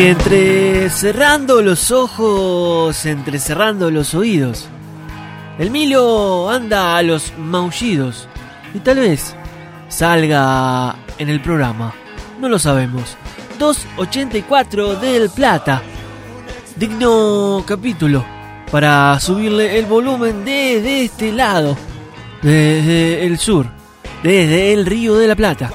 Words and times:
Y 0.00 0.06
entre 0.06 0.88
cerrando 0.88 1.60
los 1.60 1.90
ojos, 1.90 3.04
entre 3.04 3.38
cerrando 3.38 3.90
los 3.90 4.14
oídos, 4.14 4.66
el 5.58 5.70
Milo 5.70 6.48
anda 6.48 6.96
a 6.96 7.02
los 7.02 7.36
maullidos 7.36 8.26
y 8.72 8.78
tal 8.78 9.00
vez 9.00 9.36
salga 9.88 10.96
en 11.18 11.28
el 11.28 11.42
programa, 11.42 11.92
no 12.40 12.48
lo 12.48 12.58
sabemos. 12.58 13.14
284 13.58 14.94
del 14.94 15.28
Plata, 15.28 15.82
digno 16.76 17.62
capítulo 17.66 18.24
para 18.72 19.20
subirle 19.20 19.78
el 19.78 19.84
volumen 19.84 20.46
desde 20.46 21.04
este 21.04 21.30
lado, 21.30 21.76
desde 22.40 23.26
el 23.26 23.38
sur, 23.38 23.66
desde 24.22 24.72
el 24.72 24.86
Río 24.86 25.16
de 25.16 25.28
la 25.28 25.36
Plata. 25.36 25.70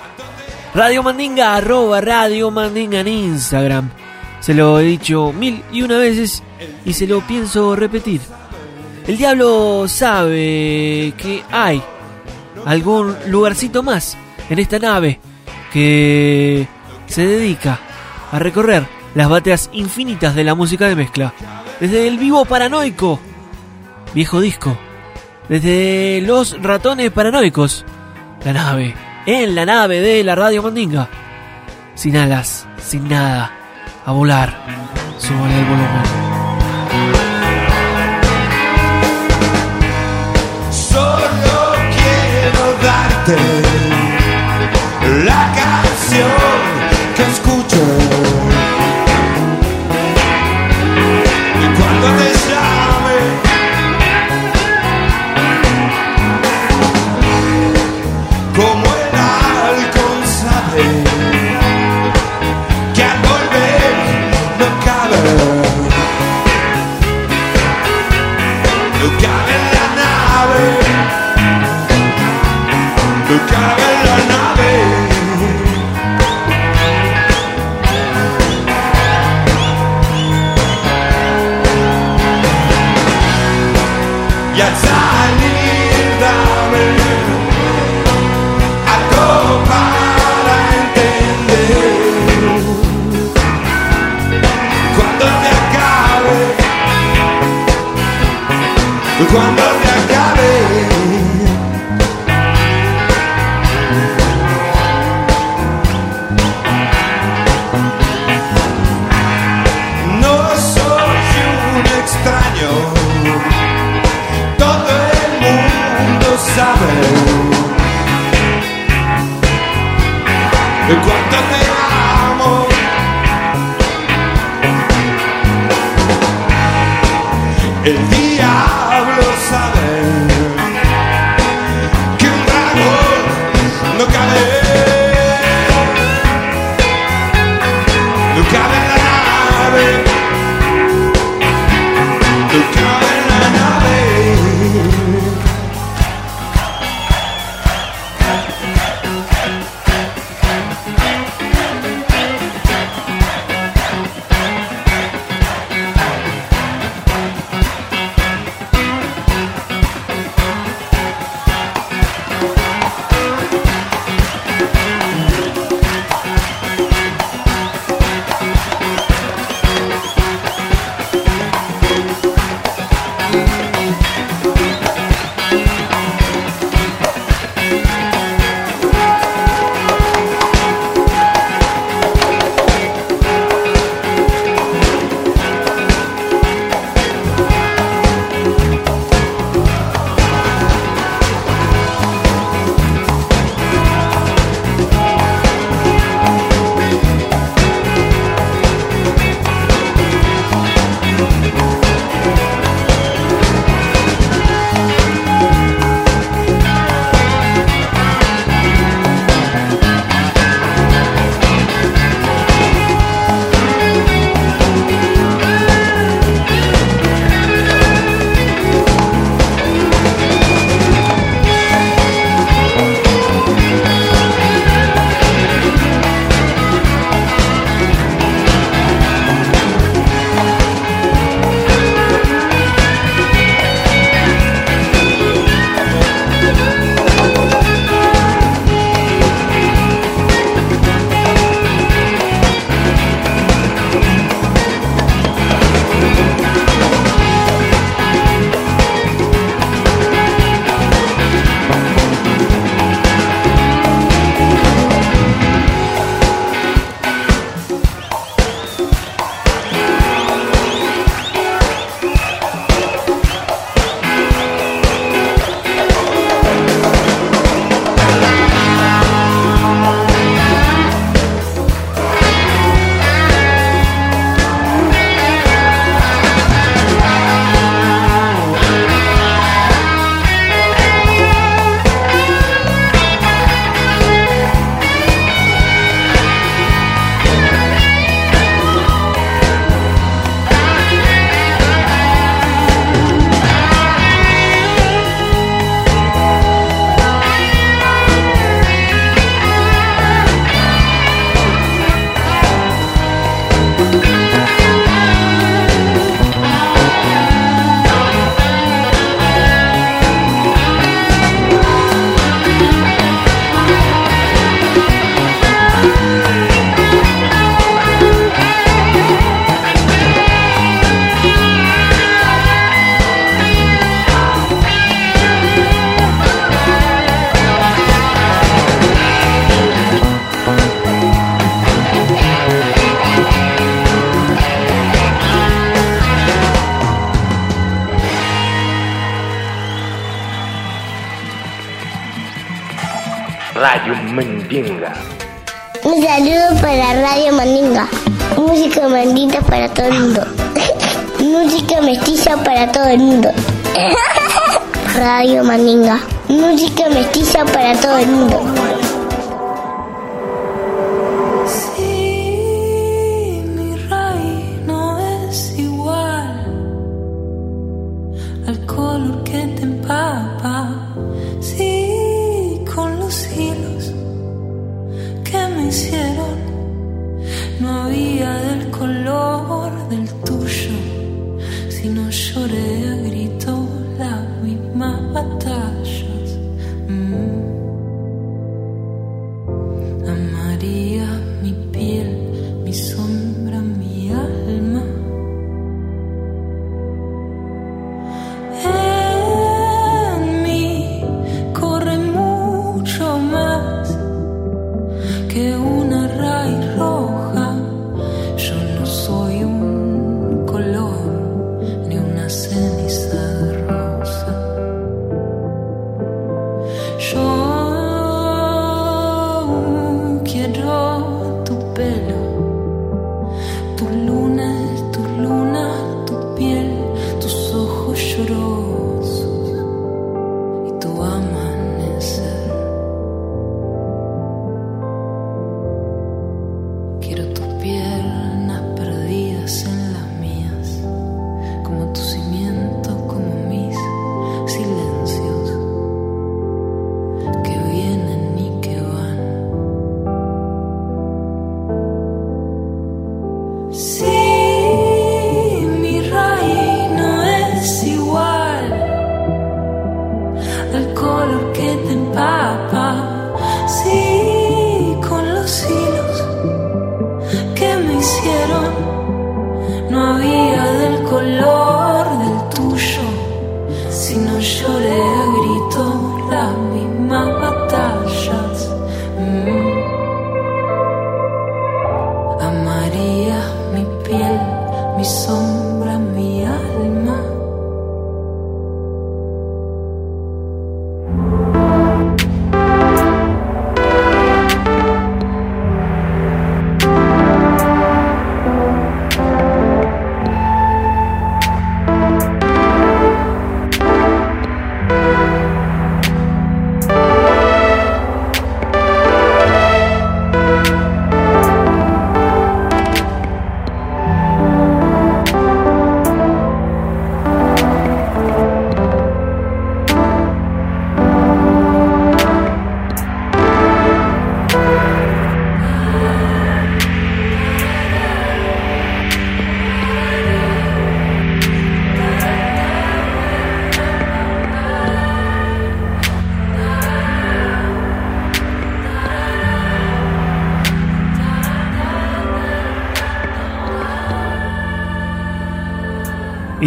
Radio 0.74 1.04
Mandinga, 1.04 1.56
arroba 1.56 2.02
Radio 2.02 2.50
Mandinga 2.50 3.02
en 3.02 3.08
Instagram. 3.08 4.05
Se 4.40 4.54
lo 4.54 4.80
he 4.80 4.84
dicho 4.84 5.34
mil 5.34 5.64
y 5.72 5.82
una 5.82 5.98
veces 5.98 6.44
y 6.86 6.94
se 6.94 7.08
lo 7.08 7.22
pienso 7.22 7.76
repetir. 7.76 8.22
El 9.08 9.18
diablo 9.18 9.86
sabe 9.88 11.14
que 11.18 11.44
hay 11.52 11.82
algún 12.66 13.16
lugarcito 13.28 13.84
más 13.84 14.18
en 14.50 14.60
esta 14.60 14.80
nave 14.80 15.20
que 15.72 16.68
se 17.08 17.26
dedica 17.26 17.80
a 18.32 18.40
recorrer 18.40 18.86
las 19.14 19.30
bateas 19.30 19.70
infinitas 19.74 20.36
de 20.36 20.44
la 20.44 20.56
música 20.56 20.88
de 20.88 20.96
mezcla. 20.96 21.34
Desde 21.80 22.08
el 22.08 22.18
vivo 22.18 22.46
paranoico, 22.46 23.20
viejo 24.14 24.42
disco. 24.42 24.78
Desde 25.50 26.22
los 26.22 26.62
ratones 26.62 27.12
paranoicos, 27.12 27.86
la 28.44 28.54
nave, 28.54 28.96
en 29.26 29.54
la 29.54 29.66
nave 29.66 30.02
de 30.02 30.24
la 30.24 30.36
Radio 30.36 30.64
Mandinga. 30.64 31.10
Sin 31.94 32.18
alas, 32.18 32.68
sin 32.82 33.08
nada, 33.08 33.52
a 34.06 34.12
volar. 34.12 34.50
Súbale 35.18 35.58
el 35.58 35.66
volumen. 35.66 36.04
Solo 40.70 41.76
quiero 41.96 42.64
darte 42.84 43.38
la 45.26 45.52
canción 45.56 46.85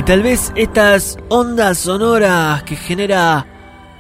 tal 0.09 0.23
vez 0.23 0.53
estas 0.57 1.19
ondas 1.29 1.81
sonoras 1.81 2.63
que 2.63 2.77
genera 2.77 3.45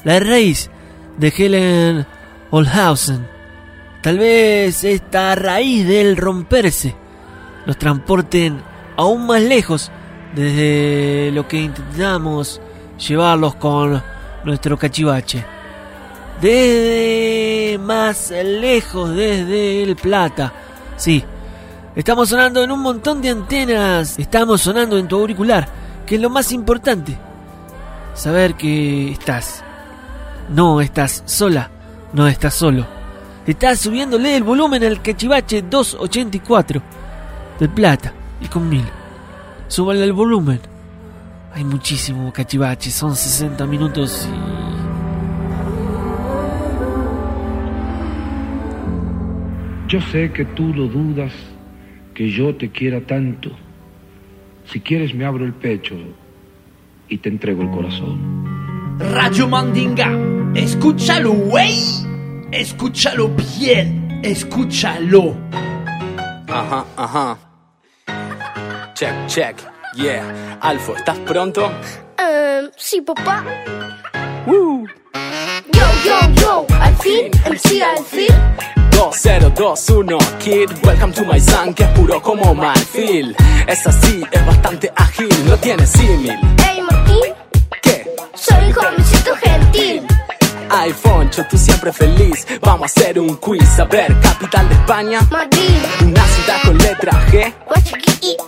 la 0.05 0.19
raíz 0.19 0.71
de 1.19 1.29
Helen 1.37 2.07
Olhausen, 2.51 3.29
tal 4.01 4.17
vez 4.17 4.85
esta 4.85 5.35
raíz 5.35 5.87
del 5.87 6.17
romperse, 6.17 6.97
nos 7.67 7.77
transporten 7.77 8.63
aún 8.97 9.27
más 9.27 9.43
lejos 9.43 9.91
desde 10.35 11.31
lo 11.31 11.47
que 11.47 11.59
intentamos 11.59 12.59
llevarlos 13.07 13.57
con 13.57 14.03
nuestro 14.45 14.79
cachivache. 14.79 15.45
Desde 16.41 17.79
más 17.83 18.31
lejos, 18.31 19.15
desde 19.15 19.83
el 19.83 19.95
Plata. 19.95 20.55
Sí, 20.97 21.23
estamos 21.95 22.31
sonando 22.31 22.65
en 22.65 22.71
un 22.71 22.81
montón 22.81 23.21
de 23.21 23.29
antenas, 23.29 24.19
estamos 24.19 24.63
sonando 24.63 24.97
en 24.97 25.07
tu 25.07 25.17
auricular, 25.17 25.78
que 26.09 26.15
es 26.15 26.21
lo 26.21 26.31
más 26.31 26.53
importante. 26.53 27.17
Saber 28.15 28.55
que 28.55 29.13
estás. 29.13 29.63
No 30.49 30.81
estás 30.81 31.23
sola, 31.27 31.71
no 32.15 32.27
estás 32.27 32.55
solo. 32.55 32.87
Estás 33.47 33.81
subiéndole 33.81 34.35
el 34.35 34.43
volumen 34.43 34.83
al 34.85 35.03
cachivache 35.03 35.63
284 35.63 36.83
del 37.61 37.69
Plata 37.69 38.13
y 38.41 38.47
con 38.49 38.69
mil. 38.69 38.85
Súbale 39.69 40.03
el 40.03 40.15
volumen. 40.15 40.61
Hay 41.53 41.65
muchísimo 41.65 42.33
cachivache, 42.33 42.91
son 42.91 43.15
60 43.15 43.67
minutos 43.67 44.27
y... 44.27 44.59
Yo 49.89 50.01
sé 50.13 50.31
que 50.33 50.45
tú 50.45 50.73
lo 50.75 50.87
dudas, 50.87 51.33
que 52.15 52.31
yo 52.31 52.55
te 52.55 52.71
quiera 52.71 53.01
tanto. 53.01 53.51
Si 54.71 54.81
quieres 54.81 55.15
me 55.15 55.25
abro 55.25 55.45
el 55.45 55.55
pecho 55.55 55.95
y 57.09 57.19
te 57.19 57.31
entrego 57.31 57.63
el 57.63 57.71
corazón. 57.71 58.99
Radio 58.99 59.49
Mandinga, 59.49 60.11
escúchalo, 60.55 61.33
güey. 61.33 61.79
Escúchalo 62.53 63.31
bien, 63.59 64.21
escúchalo. 64.23 65.35
Ajá, 66.49 66.85
ajá. 66.97 67.39
Check, 68.95 69.27
check. 69.27 69.57
Yeah. 69.95 70.59
Alfo, 70.61 70.95
¿estás 70.97 71.19
pronto? 71.21 71.71
Em, 72.19 72.71
sí, 72.77 73.01
papá. 73.01 73.45
Woo. 74.47 74.87
Yo, 75.73 75.83
yo, 76.05 76.35
yo, 76.41 76.67
al 76.81 76.95
fin, 76.97 77.31
MC 77.47 77.83
al 77.83 78.05
fin. 78.05 78.78
2021 78.99 80.19
Kid, 80.41 80.71
welcome 80.85 81.13
to 81.13 81.25
my 81.25 81.39
sun 81.39 81.73
que 81.73 81.85
es 81.85 81.91
puro 81.91 82.21
como 82.21 82.53
marfil 82.53 83.35
Es 83.69 83.87
así, 83.87 84.25
es 84.33 84.47
bastante 84.47 84.93
ágil, 84.97 85.29
no 85.47 85.57
tiene 85.57 85.87
símil 85.87 86.37
Hey, 86.59 86.83
Martín, 86.83 87.33
¿Qué? 87.81 88.17
soy 88.35 88.73
jovencito 88.73 89.37
gentil. 89.37 90.18
iPhone, 90.71 91.31
yo 91.31 91.47
tú 91.49 91.57
siempre 91.57 91.93
feliz. 91.93 92.47
Vamos 92.61 92.83
a 92.83 92.87
hacer 92.87 93.19
un 93.19 93.37
quiz. 93.37 93.79
A 93.79 93.85
ver, 93.85 94.15
capital 94.21 94.69
de 94.69 94.75
España. 94.75 95.21
Madrid, 95.31 95.79
Una 96.03 96.25
ciudad 96.27 96.63
con 96.65 96.79
letra 96.79 97.13
G. 97.31 97.53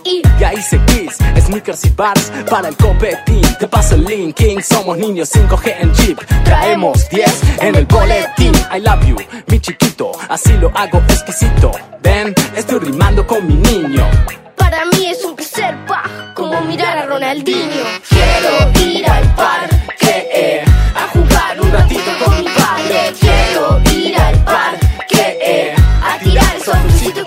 Y, 0.03 0.21
Ya 0.39 0.53
hice 0.53 0.79
quiz, 0.87 1.17
sneakers 1.39 1.85
y 1.85 1.89
bars 1.91 2.31
para 2.49 2.67
el 2.69 2.75
copetín. 2.75 3.41
Te 3.59 3.67
paso 3.67 3.95
el 3.95 4.03
link, 4.03 4.35
King, 4.35 4.59
somos 4.61 4.97
niños 4.97 5.31
5G 5.33 5.75
en 5.79 5.93
Jeep. 5.95 6.19
Traemos 6.43 7.09
10 7.09 7.41
en 7.61 7.75
el 7.75 7.85
boletín. 7.85 8.53
I 8.75 8.79
love 8.79 9.05
you, 9.05 9.15
mi 9.47 9.59
chiquito, 9.59 10.11
así 10.29 10.53
lo 10.53 10.71
hago 10.75 10.99
exquisito. 11.09 11.71
Ven, 12.01 12.33
estoy 12.55 12.79
rimando 12.79 13.25
con 13.25 13.47
mi 13.47 13.55
niño. 13.55 14.07
Para 14.55 14.85
mí 14.85 15.05
es 15.07 15.23
un 15.23 15.35
placer, 15.35 15.75
pa, 15.87 16.03
como 16.35 16.61
mirar 16.61 16.97
a 16.97 17.05
Ronaldinho. 17.05 17.83
Quiero 18.09 18.87
ir 18.87 19.09
al 19.09 19.35
parque 19.35 20.63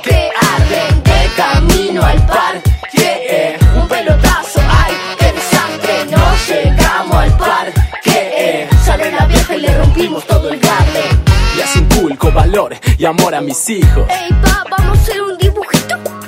que 0.03 0.31
arden. 0.55 1.03
De 1.03 1.31
camino 1.37 2.03
al 2.05 2.27
parque, 2.27 3.59
un 3.75 3.89
pelotazo, 3.89 4.61
ay, 4.69 4.95
qué 5.19 5.33
desastre. 5.33 6.07
No 6.11 6.23
llegamos 6.49 7.17
al 7.17 7.37
parque, 7.37 8.69
sale 8.85 9.11
la 9.13 9.27
vieja 9.27 9.57
y 9.57 9.61
le 9.61 9.79
rompimos 9.79 10.27
todo 10.27 10.49
el 10.51 10.59
garden. 10.59 11.25
Les 11.57 11.77
inculco 11.77 12.33
valor 12.33 12.77
y 12.99 13.05
amor 13.05 13.35
a 13.35 13.41
mis 13.41 13.69
hijos. 13.71 14.07
Ey, 14.09 14.33
pa, 14.43 14.65
vamos 14.71 14.99
a 14.99 15.01
hacer 15.01 15.23
un. 15.23 15.34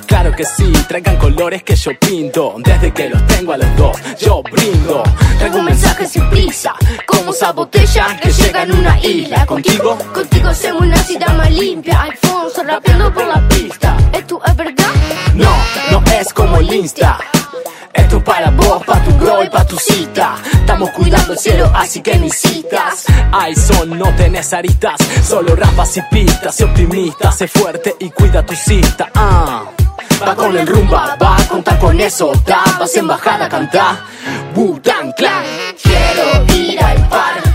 Claro 0.07 0.31
que 0.31 0.45
sí, 0.45 0.71
traigan 0.87 1.17
colores 1.17 1.63
que 1.63 1.75
yo 1.75 1.91
pinto. 1.99 2.55
Desde 2.59 2.93
que 2.93 3.09
los 3.09 3.25
tengo 3.27 3.53
a 3.53 3.57
los 3.57 3.75
dos, 3.75 3.97
yo 4.19 4.41
brindo. 4.41 5.03
Traigo 5.37 5.57
un 5.59 5.65
mensaje 5.65 6.07
sin 6.07 6.29
prisa, 6.29 6.73
como 7.05 7.31
esa 7.31 7.51
botella 7.51 8.17
que 8.21 8.31
llega 8.31 8.63
en 8.63 8.71
una 8.71 8.99
isla. 9.01 9.45
Contigo, 9.45 9.97
Contigo 10.13 10.47
hacemos 10.49 10.81
una 10.81 10.97
ciudad 10.97 11.35
más 11.35 11.51
limpia. 11.51 12.01
Alfonso 12.01 12.63
rapeando 12.63 13.13
por 13.13 13.27
la 13.27 13.47
pista. 13.49 13.97
¿Esto 14.13 14.41
es 14.45 14.55
verdad? 14.55 14.93
no, 15.33 15.51
no 15.91 16.03
es 16.11 16.33
como 16.33 16.57
el 16.57 16.73
Insta. 16.73 17.19
Esto 17.93 18.17
es 18.17 18.23
para 18.23 18.49
vos, 18.51 18.83
pa' 18.85 19.03
tu 19.03 19.11
bro 19.11 19.43
y 19.43 19.49
pa' 19.49 19.65
tu 19.65 19.77
cita. 19.77 20.35
Estamos 20.53 20.89
cuidando 20.91 21.33
el 21.33 21.39
cielo, 21.39 21.71
así 21.75 22.01
que 22.01 22.17
ni 22.17 22.29
citas. 22.29 23.05
Ay, 23.31 23.55
son, 23.55 23.97
no 23.97 24.13
tenés 24.15 24.53
aristas. 24.53 24.95
Solo 25.27 25.55
rampas 25.55 25.97
y 25.97 26.01
pistas. 26.03 26.55
Sé 26.55 26.63
optimista, 26.63 27.31
sé 27.31 27.47
fuerte 27.47 27.95
y 27.99 28.09
cuida 28.11 28.45
tu 28.45 28.55
cita. 28.55 29.09
Ah. 29.13 29.65
Va 30.25 30.35
con 30.35 30.57
el 30.57 30.67
rumba, 30.67 31.15
va 31.21 31.37
a 31.37 31.47
contar 31.47 31.79
con 31.79 31.99
eso. 31.99 32.31
Da, 32.45 32.63
vas 32.79 32.95
a 32.95 32.99
embajada 32.99 33.45
a 33.45 33.49
cantar. 33.49 33.97
Wu-Tang 34.55 35.13
Clan. 35.15 35.43
Quiero 35.81 36.45
ir 36.55 36.81
al 36.83 37.07
parque 37.07 37.46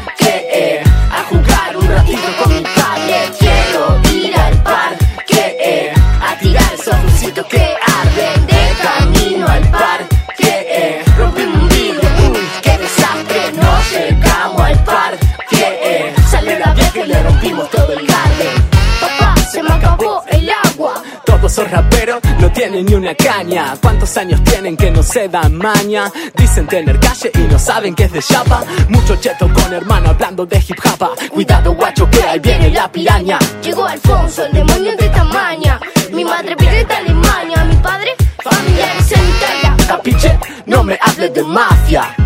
esos 21.53 21.71
raperos 21.71 22.19
no 22.41 22.51
tienen 22.51 22.87
ni 22.87 22.95
una 22.95 23.15
caña. 23.15 23.75
¿Cuántos 23.83 24.17
años 24.17 24.43
tienen 24.43 24.75
que 24.75 24.91
no 24.91 25.03
se 25.03 25.29
dan 25.29 25.55
maña? 25.55 26.11
Dicen 26.35 26.67
tener 26.67 26.99
calle 26.99 27.31
y 27.35 27.41
no 27.41 27.59
saben 27.59 27.95
que 27.95 28.05
es 28.05 28.13
de 28.13 28.23
chapa. 28.23 28.65
Mucho 28.89 29.17
cheto 29.17 29.53
con 29.53 29.71
hermano 29.71 30.09
hablando 30.09 30.47
de 30.47 30.57
hip 30.57 30.79
hop. 30.83 31.11
Cuidado 31.31 31.75
guacho 31.75 32.09
que 32.09 32.23
ahí 32.23 32.39
viene 32.39 32.71
la 32.71 32.91
piraña. 32.91 33.39
Llegó 33.63 33.85
Alfonso, 33.85 34.47
el 34.47 34.53
demonio 34.55 34.97
de 34.97 35.09
tamaña. 35.11 35.79
Mi 36.11 36.25
madre 36.25 36.57
vive 36.59 36.87
de 36.87 36.95
Alemania, 36.95 37.65
mi 37.65 37.77
padre 37.77 38.17
familiares 38.43 39.13
en 39.13 39.29
Italia. 39.29 39.77
Capiche, 39.87 40.39
no 40.65 40.83
me 40.83 40.99
hables 41.03 41.35
de 41.35 41.43
mafia. 41.43 42.17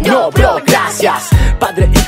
No, 0.00 0.30
bro, 0.32 0.60
gracias. 0.66 1.30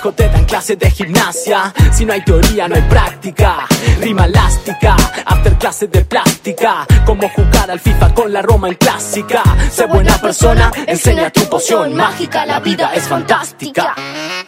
Te 0.01 0.29
dan 0.29 0.45
clase 0.47 0.77
de 0.77 0.91
gimnasia. 0.91 1.73
Si 1.93 2.05
no 2.05 2.15
hay 2.15 2.25
teoría, 2.25 2.67
no 2.67 2.75
hay 2.75 2.83
práctica. 2.83 3.67
Rima 4.01 4.25
elástica, 4.25 4.97
after 5.27 5.57
clase 5.57 5.87
de 5.89 6.05
plástica. 6.05 6.87
Como 7.05 7.29
jugar 7.29 7.71
al 7.71 7.79
FIFA 7.79 8.15
con 8.15 8.33
la 8.33 8.43
Roma 8.43 8.69
en 8.69 8.75
clásica. 8.75 9.43
Sé 9.71 9.87
buena 9.87 10.19
persona, 10.19 10.73
enseña 10.87 11.31
tu 11.31 11.49
poción 11.49 11.95
mágica. 11.95 12.45
La 12.47 12.61
vida 12.61 12.93
es 12.95 13.07
fantástica. 13.07 13.95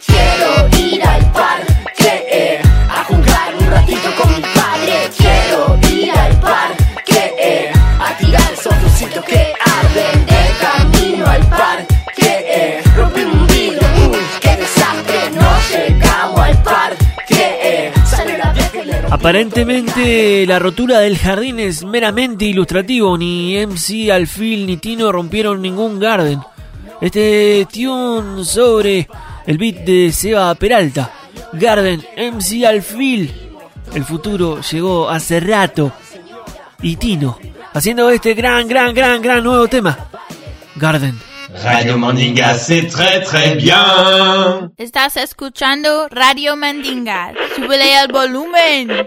Quiero 0.05 0.67
ir 0.77 1.01
al 1.03 1.31
parque 1.31 2.59
a 2.89 3.03
jugar 3.05 3.55
un 3.59 3.67
ratito 3.67 4.09
con 4.19 4.35
mi 4.35 4.41
padre. 4.41 5.09
Quiero 5.15 5.82
Aparentemente 19.13 20.43
la 20.47 20.57
rotura 20.57 20.97
del 20.97 21.19
jardín 21.19 21.59
es 21.59 21.85
meramente 21.85 22.45
ilustrativo, 22.45 23.15
ni 23.15 23.55
MC 23.63 24.09
Alfil 24.11 24.65
ni 24.65 24.77
Tino 24.77 25.11
rompieron 25.11 25.61
ningún 25.61 25.99
garden. 25.99 26.41
Este 26.99 27.67
tune 27.71 28.43
sobre 28.43 29.07
el 29.45 29.59
beat 29.59 29.85
de 29.85 30.11
Seba 30.11 30.55
Peralta. 30.55 31.11
Garden, 31.53 32.03
MC 32.17 32.65
Alfil. 32.65 33.31
El 33.93 34.03
futuro 34.03 34.59
llegó 34.61 35.07
hace 35.07 35.39
rato. 35.39 35.91
Y 36.81 36.95
Tino, 36.95 37.37
haciendo 37.71 38.09
este 38.09 38.33
gran, 38.33 38.67
gran, 38.67 38.95
gran, 38.95 39.21
gran 39.21 39.43
nuevo 39.43 39.67
tema. 39.67 39.95
Garden. 40.75 41.32
Radio 41.61 41.97
Mandinga, 41.97 42.55
c'est 42.55 42.87
très 42.87 43.21
très 43.21 43.55
bien. 43.55 44.71
Estás 44.77 45.17
escuchando 45.17 46.07
Radio 46.09 46.55
Mandinga. 46.55 47.33
Súbele 47.55 48.01
el 48.01 48.11
volumen. 48.11 49.05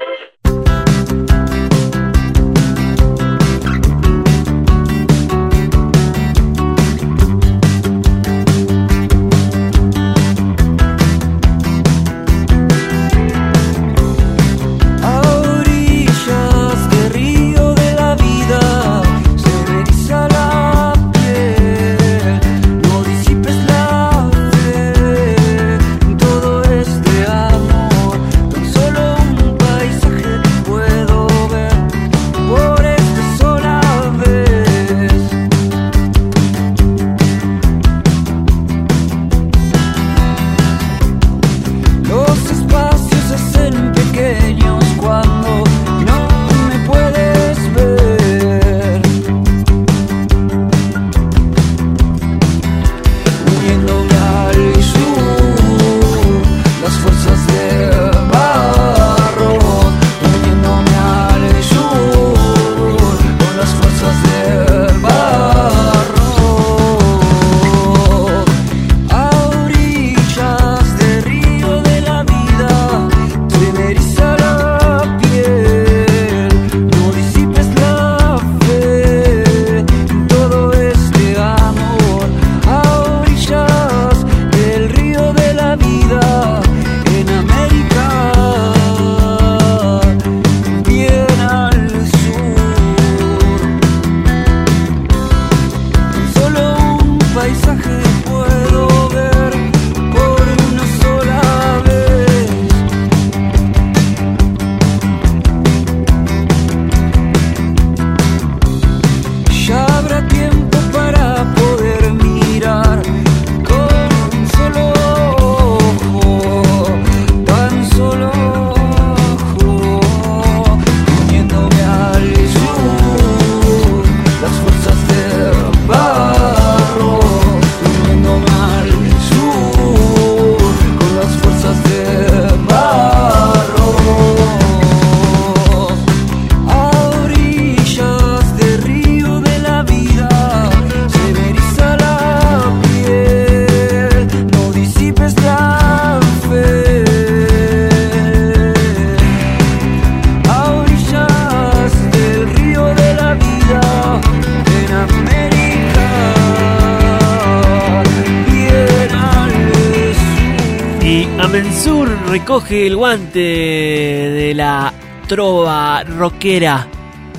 De 163.14 164.53
la 164.57 164.92
trova 165.29 166.03
rockera 166.03 166.88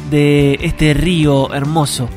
de 0.09 0.57
este 0.61 0.93
río 0.93 1.53
hermoso 1.53 2.07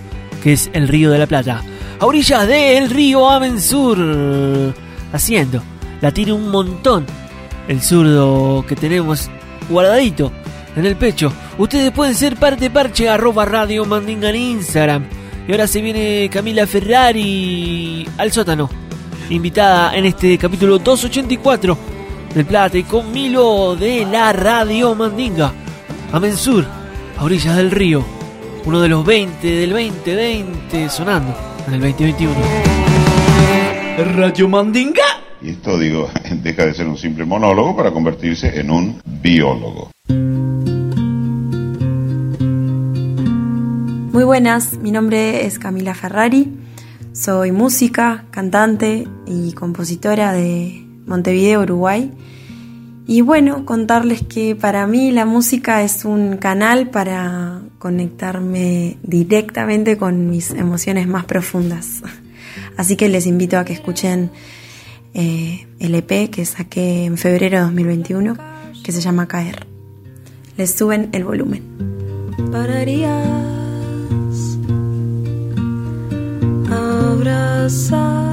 que 0.40 0.52
es 0.52 0.70
el 0.72 0.88
río 0.88 1.10
de 1.10 1.18
la 1.18 1.26
Plata. 1.26 1.62
A 1.98 2.06
orillas 2.06 2.46
del 2.46 2.90
río 2.90 3.28
Amensur, 3.28 4.74
haciendo, 5.12 5.62
la 6.00 6.12
tira 6.12 6.34
un 6.34 6.48
montón. 6.48 7.06
El 7.68 7.82
zurdo 7.82 8.64
que 8.66 8.74
tenemos 8.76 9.28
guardadito 9.68 10.32
en 10.76 10.86
el 10.86 10.96
pecho. 10.96 11.32
Ustedes 11.58 11.90
pueden 11.90 12.14
ser 12.14 12.36
parte 12.36 12.70
parche 12.70 13.08
arroba 13.08 13.44
radio 13.44 13.84
mandinga 13.84 14.30
en 14.30 14.36
Instagram. 14.36 15.04
Y 15.46 15.52
ahora 15.52 15.66
se 15.66 15.80
viene 15.80 16.30
Camila 16.32 16.66
Ferrari 16.66 18.08
al 18.16 18.32
sótano. 18.32 18.70
Invitada 19.28 19.94
en 19.94 20.06
este 20.06 20.38
capítulo 20.38 20.78
284 20.78 21.99
del 22.34 22.46
Plata 22.46 22.78
y 22.78 22.84
con 22.84 23.10
Milo 23.12 23.74
de 23.76 24.06
la 24.06 24.32
Radio 24.32 24.94
Mandinga. 24.94 25.52
Amensur, 26.12 26.64
a 27.18 27.24
orillas 27.24 27.56
del 27.56 27.70
río. 27.70 28.04
Uno 28.64 28.80
de 28.80 28.88
los 28.88 29.04
20 29.04 29.46
del 29.46 29.70
2020 29.70 30.88
sonando 30.88 31.34
en 31.66 31.74
el 31.74 31.80
2021. 31.80 32.34
Radio 34.16 34.48
Mandinga. 34.48 35.02
Y 35.42 35.50
esto, 35.50 35.78
digo, 35.78 36.08
deja 36.42 36.66
de 36.66 36.74
ser 36.74 36.86
un 36.86 36.96
simple 36.96 37.24
monólogo 37.24 37.76
para 37.76 37.90
convertirse 37.90 38.60
en 38.60 38.70
un 38.70 39.00
biólogo. 39.04 39.90
Muy 44.12 44.24
buenas, 44.24 44.78
mi 44.78 44.92
nombre 44.92 45.46
es 45.46 45.58
Camila 45.58 45.94
Ferrari, 45.94 46.52
soy 47.12 47.52
música, 47.52 48.26
cantante 48.30 49.08
y 49.26 49.52
compositora 49.52 50.32
de 50.32 50.89
Montevideo, 51.10 51.62
Uruguay. 51.62 52.10
Y 53.06 53.22
bueno, 53.22 53.66
contarles 53.66 54.22
que 54.22 54.54
para 54.54 54.86
mí 54.86 55.10
la 55.10 55.26
música 55.26 55.82
es 55.82 56.04
un 56.04 56.36
canal 56.36 56.88
para 56.90 57.60
conectarme 57.80 58.96
directamente 59.02 59.98
con 59.98 60.30
mis 60.30 60.52
emociones 60.52 61.08
más 61.08 61.24
profundas. 61.24 62.02
Así 62.76 62.94
que 62.96 63.08
les 63.08 63.26
invito 63.26 63.58
a 63.58 63.64
que 63.64 63.72
escuchen 63.72 64.30
eh, 65.12 65.66
el 65.80 65.94
EP 65.96 66.30
que 66.30 66.44
saqué 66.46 67.04
en 67.04 67.18
febrero 67.18 67.58
de 67.58 67.64
2021, 67.64 68.36
que 68.84 68.92
se 68.92 69.00
llama 69.00 69.26
Caer. 69.26 69.66
Les 70.56 70.70
suben 70.70 71.08
el 71.12 71.24
volumen. 71.24 71.64
Pararías 72.52 73.26
abrazarme. 76.70 78.29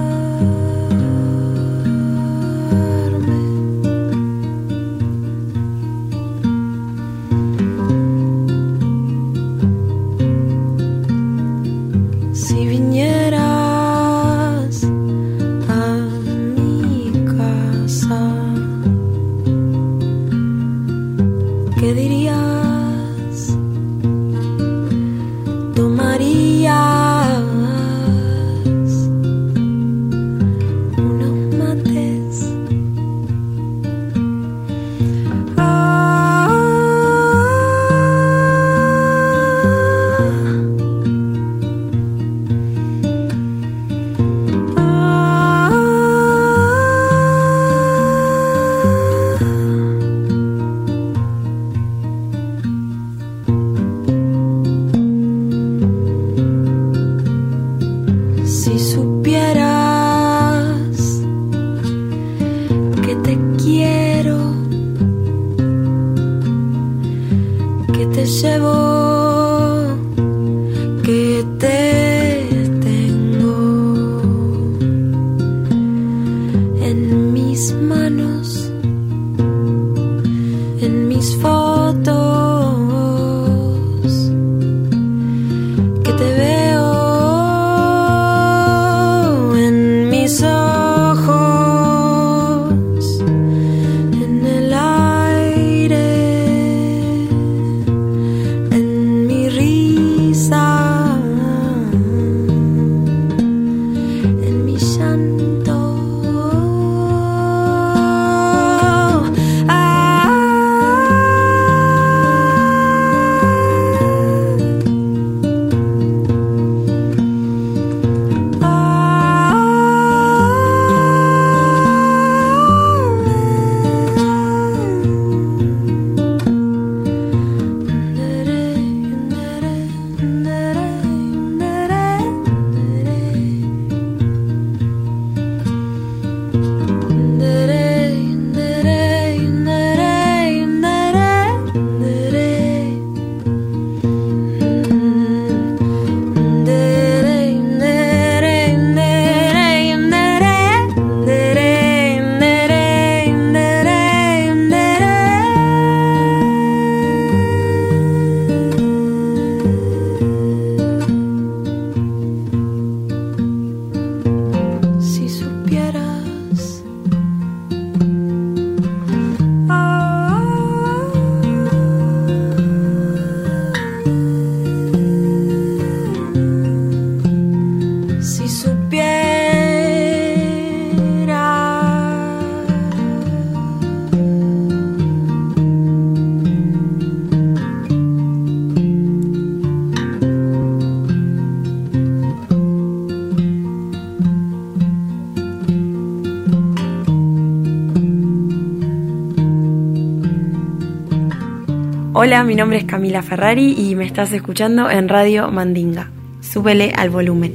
Mi 202.45 202.54
nombre 202.54 202.78
es 202.78 202.86
Camila 202.86 203.23
Ferrari 203.23 203.73
y 203.78 203.95
me 203.95 204.06
estás 204.06 204.32
escuchando 204.32 204.91
en 204.91 205.10
Radio 205.10 205.50
Mandinga. 205.50 206.12
Súbele 206.39 206.93
al 206.95 207.10
volumen. 207.10 207.54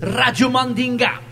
Radio 0.00 0.50
Mandinga. 0.50 1.23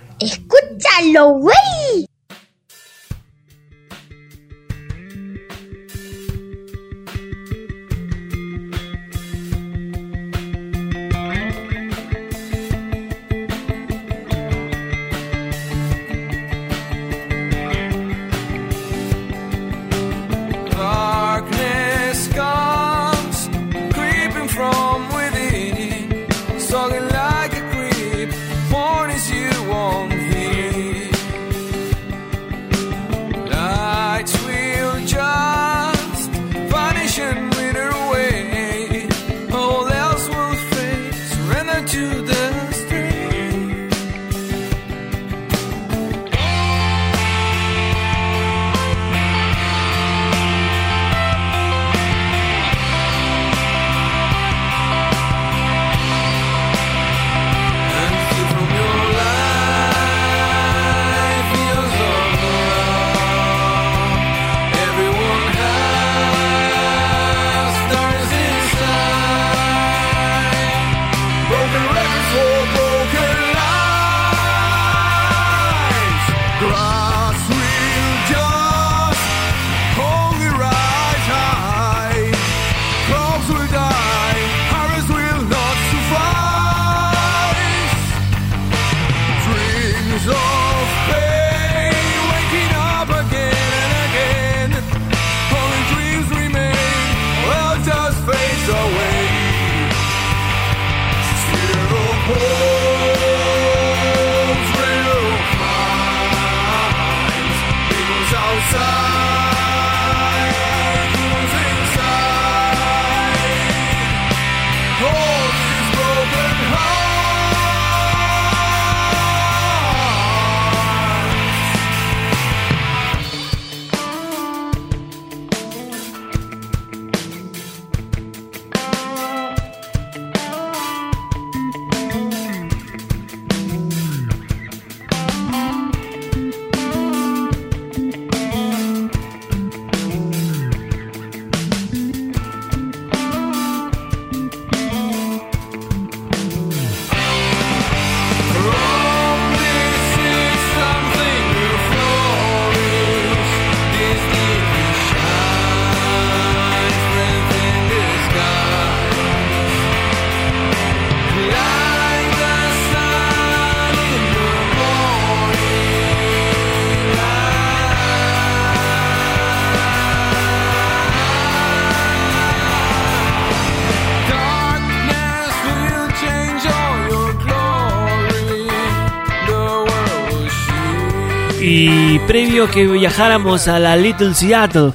Que 182.71 182.87
viajáramos 182.87 183.67
a 183.67 183.81
la 183.81 183.97
Little 183.97 184.35
Seattle, 184.35 184.93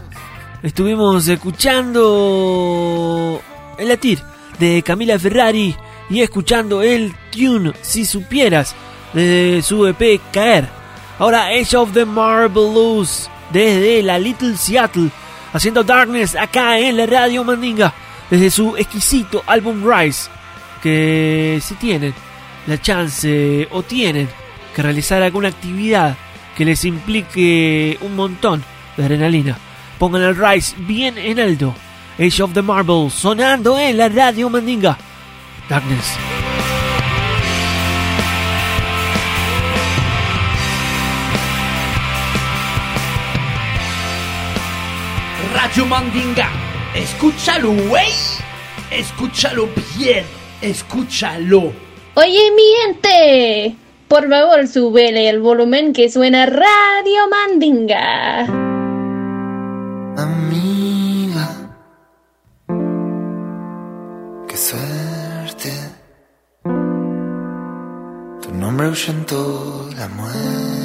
estuvimos 0.64 1.28
escuchando 1.28 2.02
el 3.78 3.90
latir 3.90 4.20
de 4.58 4.82
Camila 4.82 5.20
Ferrari 5.20 5.76
y 6.10 6.22
escuchando 6.22 6.82
el 6.82 7.14
tune 7.30 7.74
Si 7.82 8.06
Supieras 8.06 8.74
de 9.14 9.62
su 9.64 9.86
EP 9.86 10.22
Caer. 10.32 10.70
Ahora 11.20 11.48
Age 11.48 11.76
of 11.76 11.92
the 11.92 12.06
Marvelous 12.06 13.30
desde 13.52 14.02
la 14.02 14.18
Little 14.18 14.56
Seattle, 14.56 15.10
haciendo 15.52 15.84
Darkness 15.84 16.36
acá 16.36 16.80
en 16.80 16.96
la 16.96 17.06
Radio 17.06 17.44
Mandinga, 17.44 17.94
desde 18.30 18.50
su 18.50 18.78
exquisito 18.78 19.44
álbum 19.46 19.84
Rise, 19.86 20.30
que 20.82 21.60
si 21.62 21.76
tienen 21.76 22.14
la 22.66 22.82
chance 22.82 23.68
o 23.72 23.84
tienen 23.84 24.30
que 24.74 24.82
realizar 24.82 25.22
alguna 25.22 25.50
actividad 25.50 26.16
que 26.58 26.66
les 26.66 26.86
implique 26.86 28.00
un 28.02 28.16
montón 28.16 28.64
de 28.98 29.04
adrenalina, 29.06 29.60
pongan 30.00 30.24
el 30.24 30.36
Rise 30.36 30.76
bien 30.80 31.16
en 31.20 31.40
alto. 31.40 31.76
Age 32.20 32.42
of 32.42 32.54
the 32.54 32.64
Marbles 32.64 33.14
sonando 33.14 33.78
en 33.78 33.96
la 33.96 34.10
Radio 34.10 34.50
Mandinga. 34.50 34.98
Darkness. 35.70 36.18
Radio 45.54 45.86
Mandinga, 45.86 46.50
escúchalo, 46.96 47.72
güey. 47.74 48.10
Escúchalo 48.90 49.70
bien, 49.96 50.26
escúchalo. 50.62 51.72
Oye, 52.16 52.52
mi 52.56 52.64
gente, 52.82 53.76
por 54.08 54.30
favor, 54.30 54.68
súbele 54.68 55.30
el 55.30 55.40
volumen 55.40 55.94
que 55.94 56.10
suena 56.10 56.46
Radio 56.46 57.28
Mandinga. 57.30 58.46
Amiga, 60.18 61.48
qué 64.48 64.58
suerte. 64.58 65.72
Tu 68.42 68.54
nombre 68.54 68.88
ahuyentó 68.88 69.90
la 69.98 70.08
muerte. 70.08 70.77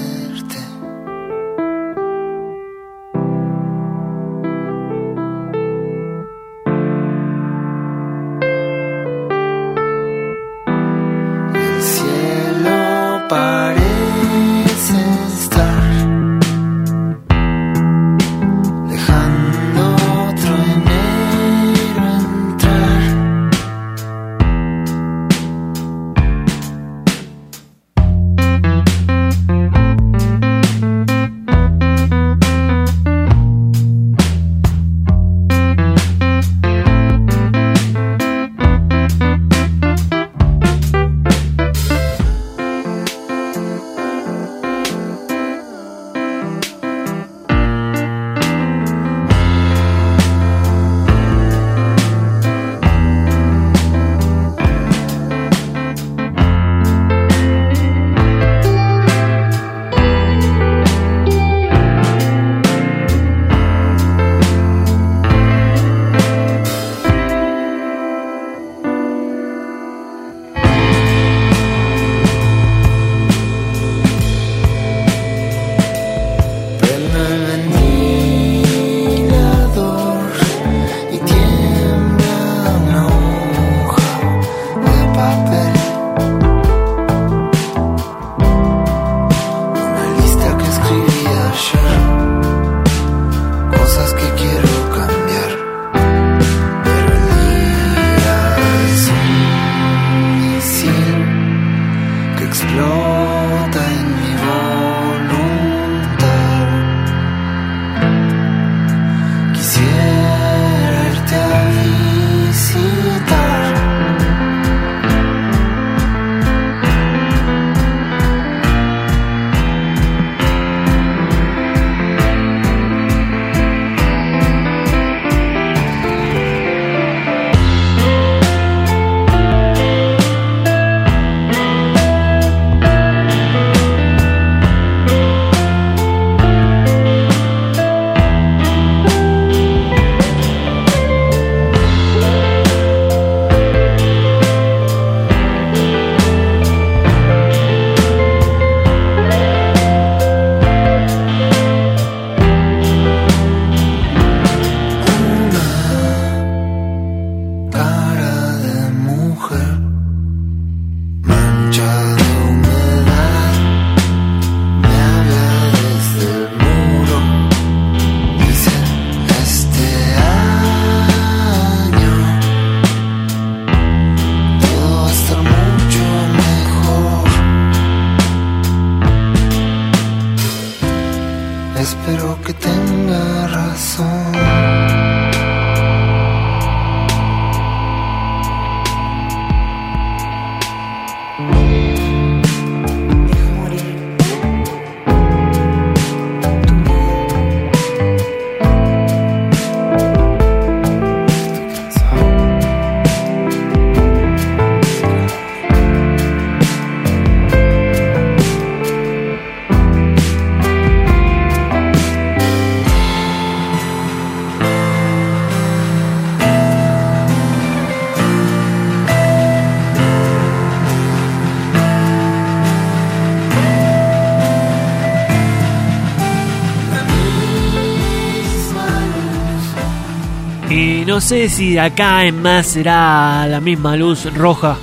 Sé 231.23 231.49
si 231.49 231.79
acá 231.79 232.25
en 232.27 232.43
más 232.43 232.67
será 232.67 233.47
la 233.47 233.61
misma 233.61 233.95
luz 233.95 234.25
roja 234.35 234.77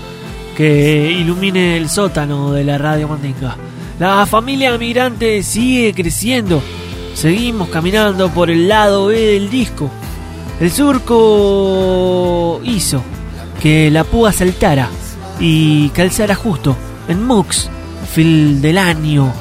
que 0.56 1.12
ilumine 1.12 1.76
el 1.76 1.90
sótano 1.90 2.54
de 2.54 2.64
la 2.64 2.78
radio 2.78 3.10
Mandinga. 3.10 3.58
La 4.00 4.26
familia 4.26 4.78
migrante 4.78 5.44
sigue 5.44 5.94
creciendo. 5.94 6.64
Seguimos 7.14 7.68
caminando 7.68 8.30
por 8.30 8.50
el 8.50 8.70
lado 8.70 9.08
B 9.08 9.20
del 9.20 9.50
disco. 9.50 9.90
El 10.62 10.72
surco 10.72 12.62
hizo 12.64 13.04
que 13.62 13.92
la 13.92 14.06
púa 14.06 14.32
saltara 14.32 14.88
y 15.42 15.90
calzara 15.90 16.36
justo 16.36 16.76
en 17.10 17.22
Mux, 17.28 17.70
Fil 18.14 18.62
del 18.62 18.78
año. 18.78 19.34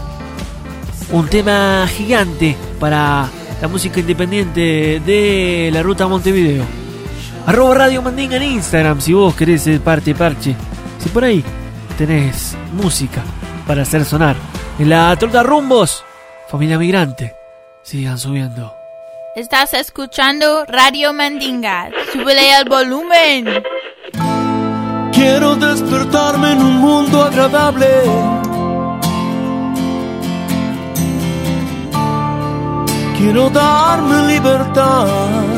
Un 1.12 1.28
tema 1.28 1.86
gigante 1.96 2.56
para 2.80 3.28
la 3.62 3.68
música 3.68 4.00
independiente 4.00 5.00
de 5.06 5.70
la 5.72 5.82
ruta 5.84 6.08
Montevideo. 6.08 6.77
Arroba 7.48 7.76
Radio 7.76 8.02
Mandinga 8.02 8.36
en 8.36 8.42
Instagram 8.42 9.00
si 9.00 9.14
vos 9.14 9.34
querés 9.34 9.62
ser 9.62 9.80
parte 9.80 10.14
parche. 10.14 10.54
Si 10.98 11.08
por 11.08 11.24
ahí 11.24 11.42
tenés 11.96 12.54
música 12.74 13.22
para 13.66 13.82
hacer 13.82 14.04
sonar. 14.04 14.36
En 14.78 14.90
la 14.90 15.16
trota 15.16 15.42
rumbos, 15.42 16.04
familia 16.50 16.76
migrante, 16.78 17.34
sigan 17.82 18.18
subiendo. 18.18 18.74
Estás 19.34 19.72
escuchando 19.72 20.66
Radio 20.66 21.14
Mandinga. 21.14 21.88
Súbele 22.12 22.52
al 22.52 22.68
volumen. 22.68 23.46
Quiero 25.14 25.56
despertarme 25.56 26.52
en 26.52 26.58
un 26.58 26.76
mundo 26.76 27.22
agradable. 27.24 27.88
Quiero 33.16 33.48
darme 33.48 34.34
libertad. 34.34 35.57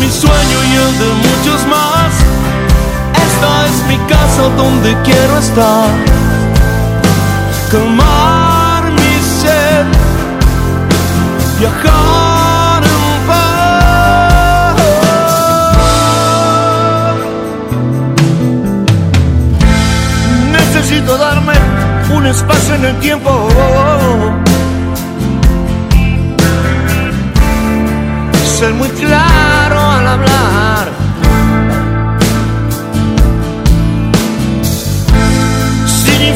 mi 0.00 0.10
sueño 0.10 0.58
y 0.64 0.72
el 0.84 0.98
de 0.98 1.08
muchos 1.26 1.66
más. 1.68 2.12
Esta 3.26 3.66
es 3.66 3.76
mi 3.86 3.98
casa 4.08 4.42
donde 4.56 4.96
quiero 5.02 5.38
estar. 5.38 5.88
Calmar 7.70 8.82
mi 8.92 9.14
sed, 9.40 9.86
viajar 11.58 12.82
en 12.82 13.26
paz. 13.28 14.76
Necesito 20.52 21.18
darme 21.18 21.54
un 22.14 22.26
espacio 22.26 22.74
en 22.74 22.84
el 22.86 22.96
tiempo. 23.00 23.48
Ser 28.58 28.72
muy 28.74 28.88
claro 28.90 29.39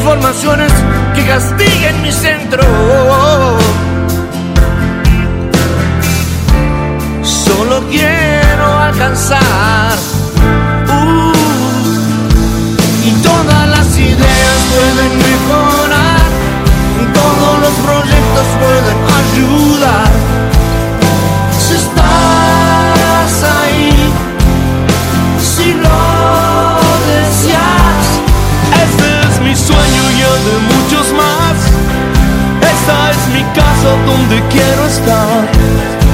informaciones 0.05 0.71
que 1.15 1.25
castiguen 1.25 1.99
mi 2.03 2.11
centro. 2.11 2.61
Solo 7.23 7.81
quiero 7.89 8.79
alcanzar. 8.81 9.97
Uh, 10.87 11.33
y 13.03 13.11
todas 13.23 13.67
las 13.67 13.97
ideas 13.97 14.57
pueden 14.75 15.11
mejorar. 15.27 16.25
Todos 17.11 17.59
los 17.63 17.73
proyectos 17.87 18.45
pueden 18.61 18.97
ayudar. 19.21 20.44
Donde 34.05 34.41
quiero 34.49 34.85
estar. 34.87 36.04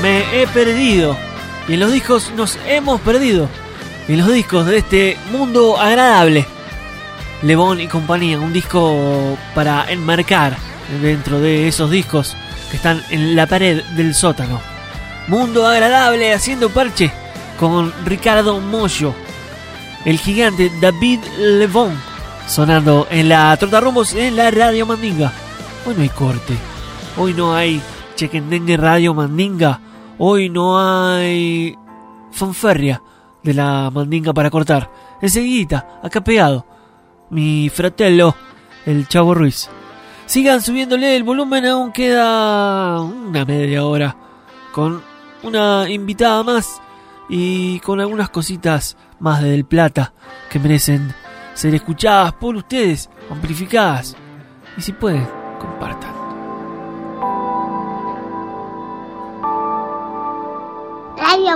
Me 0.00 0.42
he 0.42 0.46
perdido. 0.46 1.16
Y 1.66 1.74
en 1.74 1.80
los 1.80 1.92
discos 1.92 2.30
nos 2.36 2.56
hemos 2.68 3.00
perdido. 3.00 3.48
Y 4.06 4.12
en 4.12 4.18
los 4.18 4.32
discos 4.32 4.66
de 4.66 4.78
este 4.78 5.16
mundo 5.32 5.76
agradable. 5.76 6.46
Lebón 7.42 7.80
y 7.80 7.88
compañía, 7.88 8.38
un 8.38 8.52
disco 8.52 9.36
para 9.54 9.90
enmarcar 9.90 10.56
dentro 11.02 11.40
de 11.40 11.66
esos 11.66 11.90
discos 11.90 12.36
que 12.70 12.76
están 12.76 13.02
en 13.10 13.34
la 13.34 13.46
pared 13.46 13.82
del 13.96 14.14
sótano. 14.14 14.60
Mundo 15.26 15.66
agradable 15.66 16.32
haciendo 16.32 16.70
parche 16.70 17.10
con 17.58 17.92
Ricardo 18.04 18.60
Mollo. 18.60 19.14
El 20.04 20.18
gigante 20.18 20.70
David 20.80 21.20
Levon 21.38 21.98
sonando 22.46 23.08
en 23.10 23.30
la 23.30 23.56
Trotarrumbos 23.56 24.14
en 24.14 24.36
la 24.36 24.52
Radio 24.52 24.86
Mandinga. 24.86 25.32
Hoy 25.86 25.94
no 25.96 26.02
hay 26.02 26.08
corte. 26.10 26.54
Hoy 27.16 27.34
no 27.34 27.54
hay 27.54 27.82
Chequendengue 28.16 28.76
Radio 28.76 29.12
Mandinga. 29.12 29.80
Hoy 30.18 30.48
no 30.48 30.78
hay 30.78 31.76
fanfarria 32.30 33.02
de 33.42 33.54
la 33.54 33.90
Mandinga 33.92 34.32
para 34.32 34.50
cortar. 34.50 34.90
Enseguida, 35.20 36.00
acá 36.02 36.22
pegado, 36.22 36.64
mi 37.30 37.68
fratello, 37.70 38.34
el 38.86 39.08
Chavo 39.08 39.34
Ruiz. 39.34 39.68
Sigan 40.26 40.62
subiéndole 40.62 41.16
el 41.16 41.24
volumen, 41.24 41.66
aún 41.66 41.92
queda 41.92 43.00
una 43.00 43.44
media 43.44 43.84
hora. 43.84 44.16
Con 44.72 45.02
una 45.42 45.88
invitada 45.88 46.42
más 46.42 46.80
y 47.28 47.80
con 47.80 48.00
algunas 48.00 48.30
cositas 48.30 48.96
más 49.18 49.42
de 49.42 49.50
Del 49.50 49.64
Plata 49.64 50.12
que 50.50 50.58
merecen 50.58 51.14
ser 51.54 51.74
escuchadas 51.74 52.32
por 52.34 52.54
ustedes, 52.56 53.10
amplificadas. 53.30 54.16
Y 54.76 54.82
si 54.82 54.92
pueden, 54.92 55.26
compartan. 55.60 56.13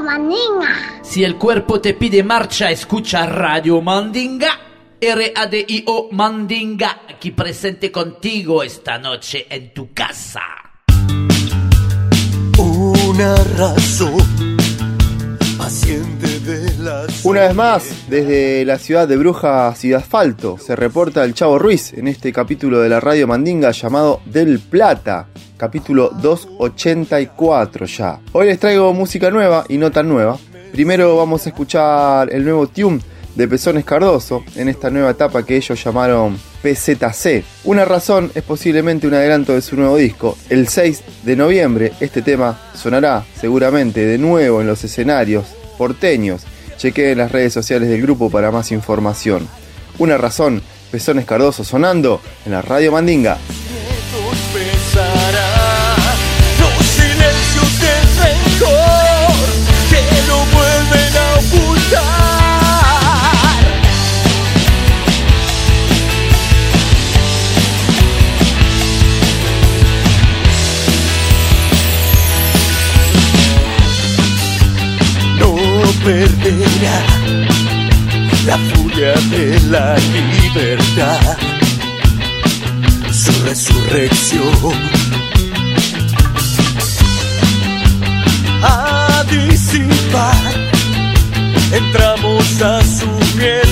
Mandinga. 0.08 1.02
Si 1.02 1.22
el 1.22 1.36
cuerpo 1.36 1.82
te 1.82 1.92
pide 1.92 2.22
marcha, 2.22 2.70
escucha 2.70 3.26
Radio 3.26 3.82
Mandinga. 3.82 4.58
R-A-D-I-O 4.98 6.08
Mandinga, 6.12 7.02
aquí 7.10 7.32
presente 7.32 7.92
contigo 7.92 8.62
esta 8.62 8.96
noche 8.98 9.46
en 9.50 9.74
tu 9.74 9.92
casa. 9.92 10.40
Una 12.56 13.34
razón 13.58 14.56
paciente 15.58 16.40
de 16.40 16.78
las. 16.82 17.22
Una 17.26 17.42
vez 17.42 17.54
más, 17.54 18.08
desde 18.08 18.64
la 18.64 18.78
ciudad 18.78 19.06
de 19.06 19.18
Brujas 19.18 19.84
y 19.84 19.90
de 19.90 19.96
Asfalto, 19.96 20.56
se 20.56 20.74
reporta 20.74 21.22
el 21.22 21.34
Chavo 21.34 21.58
Ruiz 21.58 21.92
en 21.92 22.08
este 22.08 22.32
capítulo 22.32 22.80
de 22.80 22.88
la 22.88 22.98
Radio 22.98 23.26
Mandinga 23.26 23.72
llamado 23.72 24.22
Del 24.24 24.58
Plata, 24.58 25.28
capítulo 25.58 26.10
284 26.10 27.84
ya. 27.86 28.20
Hoy 28.32 28.46
les 28.46 28.58
traigo 28.58 28.94
música 28.94 29.30
nueva 29.30 29.66
y 29.68 29.76
no 29.76 29.90
tan 29.90 30.08
nueva. 30.08 30.38
Primero 30.72 31.16
vamos 31.16 31.44
a 31.44 31.50
escuchar 31.50 32.32
el 32.32 32.44
nuevo 32.44 32.68
tune 32.68 33.00
de 33.34 33.48
Pezones 33.48 33.84
Cardoso 33.84 34.44
en 34.56 34.68
esta 34.68 34.88
nueva 34.88 35.10
etapa 35.10 35.44
que 35.44 35.56
ellos 35.56 35.82
llamaron 35.82 36.38
PZC. 36.62 37.44
Una 37.64 37.84
razón 37.84 38.30
es 38.34 38.42
posiblemente 38.42 39.06
un 39.06 39.14
adelanto 39.14 39.52
de 39.52 39.60
su 39.60 39.76
nuevo 39.76 39.96
disco. 39.96 40.38
El 40.48 40.68
6 40.68 41.02
de 41.24 41.36
noviembre 41.36 41.92
este 42.00 42.22
tema 42.22 42.58
sonará 42.74 43.24
seguramente 43.38 44.06
de 44.06 44.18
nuevo 44.18 44.60
en 44.60 44.66
los 44.66 44.82
escenarios 44.84 45.46
porteños. 45.76 46.42
Chequeen 46.76 47.18
las 47.18 47.32
redes 47.32 47.52
sociales 47.52 47.88
del 47.88 48.02
grupo 48.02 48.30
para 48.30 48.52
más 48.52 48.70
información. 48.70 49.48
Una 49.98 50.16
razón, 50.16 50.62
Pezones 50.92 51.26
Cardoso 51.26 51.64
sonando 51.64 52.20
en 52.46 52.52
la 52.52 52.62
Radio 52.62 52.92
Mandinga. 52.92 53.36
Perderá 76.08 77.00
la 78.46 78.56
furia 78.70 79.12
de 79.28 79.60
la 79.68 79.94
libertad 80.14 81.36
su 83.12 83.32
resurrección. 83.44 84.72
A 88.62 89.22
disipar, 89.28 90.54
entramos 91.72 92.62
a 92.62 92.80
su 92.82 93.10
miel 93.36 93.68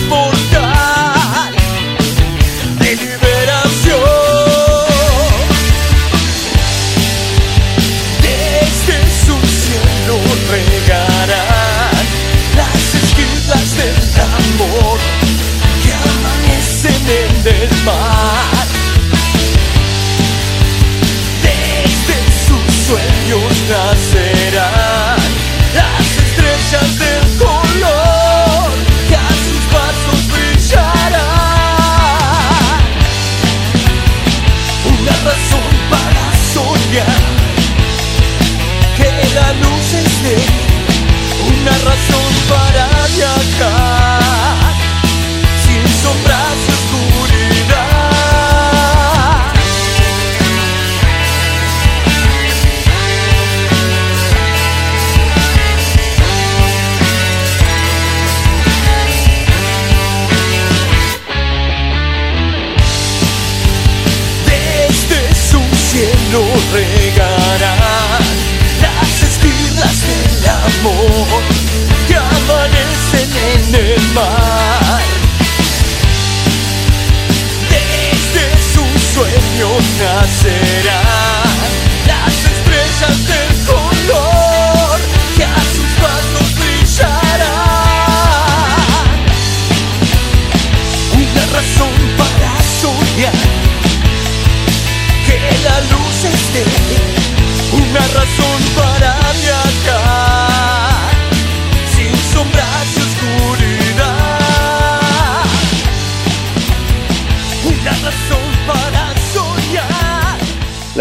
en 17.89 18.36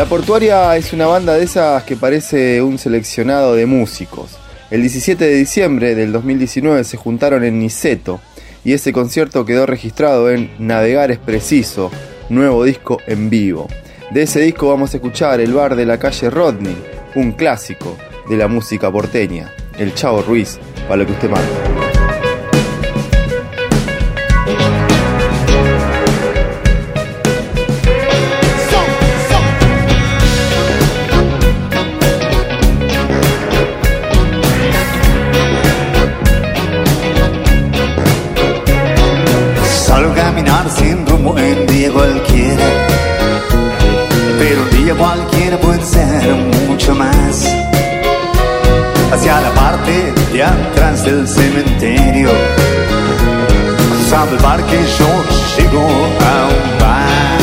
La 0.06 0.10
Portuaria 0.10 0.78
es 0.78 0.93
una 0.93 1.08
banda 1.08 1.34
de 1.34 1.43
esas 1.43 1.82
que 1.82 1.95
parece 1.95 2.62
un 2.62 2.78
seleccionado 2.78 3.56
de 3.56 3.66
músicos. 3.66 4.38
El 4.70 4.82
17 4.82 5.26
de 5.26 5.34
diciembre 5.34 5.95
del 5.95 6.12
2019 6.12 6.84
se 6.84 6.95
juntaron 6.95 7.43
en 7.43 7.58
Niceto 7.58 8.22
y 8.64 8.74
ese 8.74 8.93
concierto 8.93 9.45
quedó 9.45 9.66
registrado 9.66 10.30
en 10.30 10.51
Navegar 10.60 11.10
es 11.10 11.18
Preciso, 11.18 11.89
nuevo 12.30 12.64
disco 12.64 12.99
en 13.08 13.32
vivo. 13.32 13.68
De 14.12 14.22
ese 14.22 14.41
disco 14.41 14.68
vamos 14.68 14.93
a 14.93 14.97
escuchar 14.97 15.39
El 15.39 15.53
bar 15.53 15.76
de 15.76 15.88
la 15.88 15.97
calle 15.97 16.30
Rodney, 16.30 16.78
un 17.16 17.32
clásico 17.32 17.97
de 18.30 18.38
la 18.38 18.47
música 18.47 18.91
porteña, 18.91 19.51
El 19.80 19.95
Chavo 19.95 20.22
Ruiz, 20.22 20.60
para 20.88 20.97
lo 20.97 21.08
que 21.08 21.14
usted 21.14 21.32
manda. 21.32 21.85
Sabe 54.26 54.38
el 54.38 54.43
bar 54.43 54.63
que 54.65 54.78
yo 54.97 55.09
llego 55.55 55.82
a 55.82 56.47
un 56.47 56.80
bar. 56.80 57.39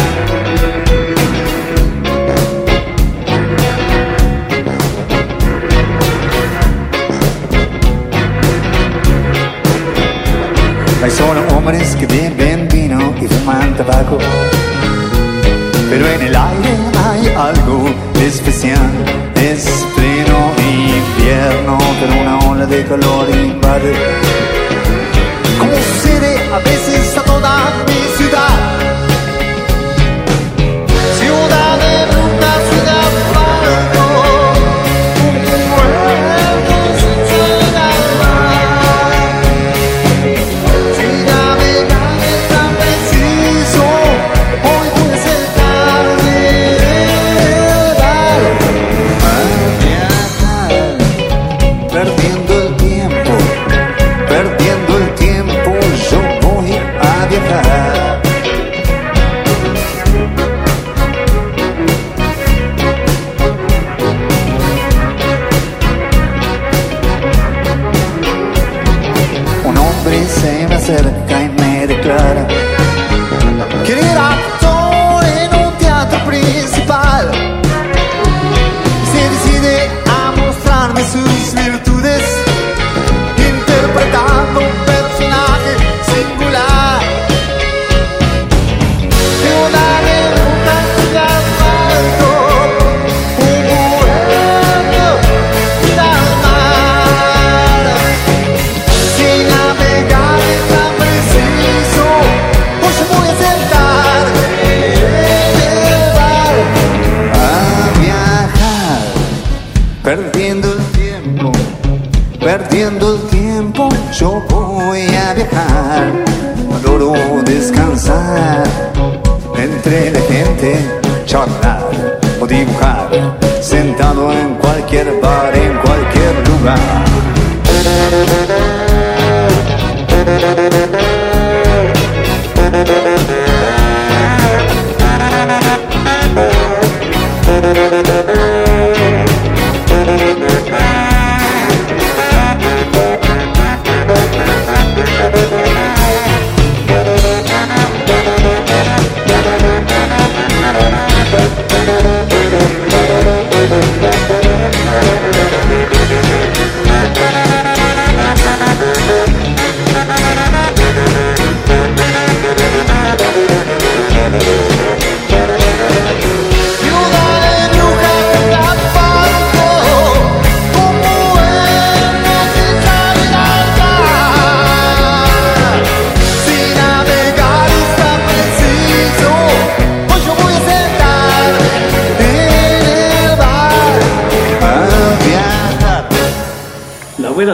Hay 11.05 11.11
solo 11.11 11.41
hombres 11.57 11.95
que 11.95 12.07
beben 12.07 12.69
vino 12.69 13.15
y 13.21 13.29
fuman 13.29 13.77
tabaco. 13.77 14.19
Pero 15.89 16.07
en 16.09 16.23
el 16.23 16.35
aire 16.35 16.77
hay 17.07 17.29
algo 17.37 17.89
especial. 18.21 18.91
Es 19.37 19.87
pleno 19.95 20.53
invierno, 20.59 21.79
pero 22.01 22.13
una 22.23 22.39
ola 22.51 22.67
de 22.67 22.85
calor 22.85 23.29
invade. 23.31 24.42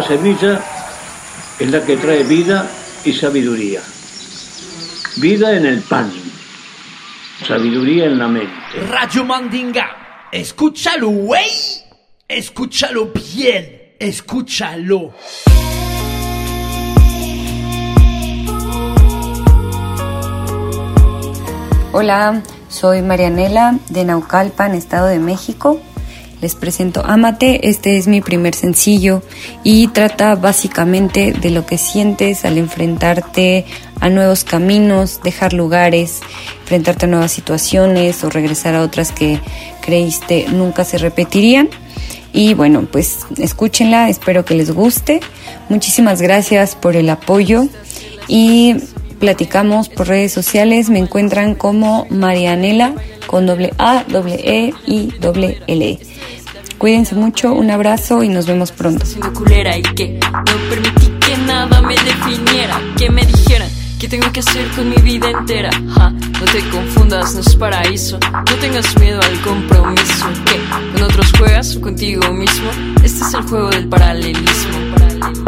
Semilla 0.09 0.59
es 1.59 1.71
la 1.71 1.85
que 1.85 1.99
trae 1.99 2.23
vida 2.23 2.67
y 3.05 3.13
sabiduría. 3.13 3.83
Vida 5.19 5.55
en 5.55 5.67
el 5.67 5.83
pan, 5.83 6.11
sabiduría 7.47 8.07
en 8.07 8.19
la 8.19 8.27
mente. 8.27 8.81
Radio 8.89 9.27
Mandinga, 9.27 10.29
escúchalo, 10.33 11.09
güey. 11.09 11.51
Escúchalo 12.27 13.13
bien, 13.13 13.97
escúchalo. 13.99 15.13
Hola, 21.93 22.43
soy 22.71 23.03
Marianela 23.03 23.79
de 23.91 24.05
Naucalpan, 24.07 24.75
Estado 24.75 25.09
de 25.09 25.19
México. 25.19 25.83
Les 26.41 26.55
presento 26.55 27.05
Amate, 27.05 27.69
este 27.69 27.97
es 27.97 28.07
mi 28.07 28.21
primer 28.21 28.55
sencillo 28.55 29.23
y 29.65 29.89
trata 29.89 30.37
básicamente 30.37 31.33
de 31.33 31.51
lo 31.51 31.67
que 31.67 31.79
sientes 31.79 32.45
al 32.45 32.59
enfrentarte 32.59 33.65
a 33.99 34.09
nuevos 34.09 34.45
caminos, 34.45 35.21
dejar 35.25 35.53
lugares, 35.53 36.21
enfrentarte 36.61 37.07
a 37.07 37.09
nuevas 37.09 37.33
situaciones 37.33 38.23
o 38.23 38.31
regresar 38.31 38.77
a 38.77 38.83
otras 38.83 39.11
que 39.11 39.41
creíste 39.81 40.47
nunca 40.53 40.85
se 40.85 40.99
repetirían. 40.99 41.71
Y 42.33 42.55
bueno, 42.55 42.87
pues 42.91 43.27
escúchenla, 43.37 44.09
espero 44.09 44.45
que 44.45 44.55
les 44.55 44.71
guste. 44.71 45.19
Muchísimas 45.69 46.23
gracias 46.23 46.77
por 46.77 46.95
el 46.95 47.11
apoyo 47.11 47.67
y 48.29 48.77
platicamos 49.19 49.89
por 49.89 50.09
redes 50.09 50.33
sociales. 50.33 50.91
Me 50.91 50.99
encuentran 50.99 51.55
como 51.55 52.07
Marianela 52.11 52.95
con 53.27 53.47
doble 53.47 53.73
A, 53.79 54.05
doble 54.09 54.41
E 54.45 54.75
y 54.87 55.13
doble 55.21 55.61
L. 55.67 55.99
Cuídense 56.79 57.15
mucho, 57.15 57.53
un 57.53 57.71
abrazo 57.71 58.23
y 58.23 58.29
nos 58.29 58.47
vemos 58.47 58.73
pronto. 58.73 59.05
que 59.99 60.21
no 63.09 63.29
tengo 64.09 64.33
que 64.33 64.41
hacer 64.41 64.67
con 64.71 64.89
mi 64.89 64.97
vida 64.97 65.31
entera. 65.31 65.71
Ja, 65.95 66.11
no 66.11 66.45
te 66.47 66.61
confundas, 66.71 67.35
no 67.35 67.41
es 67.41 67.57
paraíso, 67.57 68.19
no 68.33 68.55
tengas 68.61 68.97
miedo 68.99 69.21
al 69.21 69.41
compromiso. 69.43 70.27
Que 70.47 70.59
con 70.93 71.03
otros 71.03 71.33
juegas 71.37 71.77
o 71.77 71.81
contigo 71.81 72.33
mismo, 72.33 72.71
este 73.03 73.25
es 73.25 73.35
el 73.35 73.43
juego 73.43 73.71
del 73.71 73.89
paralelismo. 73.89 74.79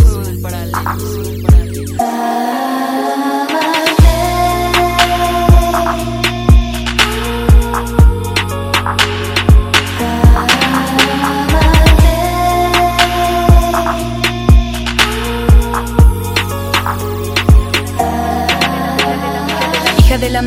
Juego 0.02 0.24
del 0.24 0.40
paralelismo. 0.40 1.30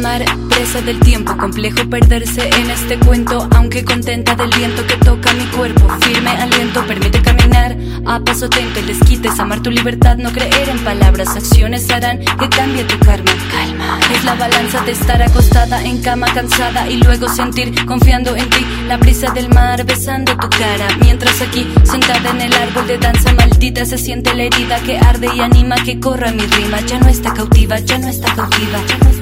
Mar, 0.04 0.26
presa 0.50 0.82
del 0.82 1.00
tiempo, 1.00 1.38
complejo 1.38 1.90
perderse 1.90 2.50
en 2.50 2.70
este 2.70 3.00
cuento, 3.00 3.48
aunque 3.56 3.86
contenta 3.86 4.36
del 4.36 4.50
viento 4.50 4.86
que 4.86 4.98
toca 4.98 5.34
mi 5.34 5.46
cuerpo, 5.46 5.88
firme 6.02 6.30
aliento 6.30 6.86
permite 6.86 7.22
caminar 7.22 7.78
a 8.06 8.20
paso 8.20 8.50
te 8.50 8.82
les 8.82 9.00
quites 9.00 9.40
amar 9.40 9.62
tu 9.64 9.72
libertad, 9.72 10.18
no 10.18 10.30
creer 10.32 10.68
en 10.68 10.78
palabras, 10.80 11.38
acciones 11.38 11.90
harán 11.90 12.20
que 12.20 12.50
cambie 12.50 12.84
tu 12.84 13.00
karma. 13.00 13.32
Calma, 13.50 14.00
es 14.14 14.24
la 14.26 14.36
balanza 14.36 14.82
de 14.82 14.92
estar 14.92 15.22
acostada 15.22 15.82
en 15.82 16.02
cama 16.02 16.28
cansada 16.34 16.90
y 16.90 16.98
luego 16.98 17.30
sentir 17.30 17.74
confiando 17.86 18.36
en 18.36 18.50
ti. 18.50 18.66
La 18.88 18.98
brisa 18.98 19.32
del 19.32 19.48
mar 19.50 19.86
besando 19.86 20.36
tu 20.38 20.50
cara. 20.50 20.88
Mientras 21.00 21.42
aquí 21.42 21.66
sentada 21.84 22.32
en 22.32 22.42
el 22.42 22.54
árbol 22.54 22.88
de 22.88 22.98
danza 22.98 23.32
maldita 23.34 23.86
se 23.86 23.98
siente 23.98 24.34
la 24.34 24.44
herida 24.44 24.80
que 24.82 24.98
arde 24.98 25.30
y 25.34 25.40
anima 25.40 25.76
que 25.76 26.00
corra 26.00 26.32
mi 26.32 26.46
rima. 26.46 26.82
Ya 26.82 27.00
no 27.00 27.08
está 27.08 27.34
cautiva, 27.34 27.80
ya 27.80 27.98
no 28.00 28.10
está 28.10 28.36
cautiva, 28.36 28.80
ya 28.86 28.98
no 28.98 29.13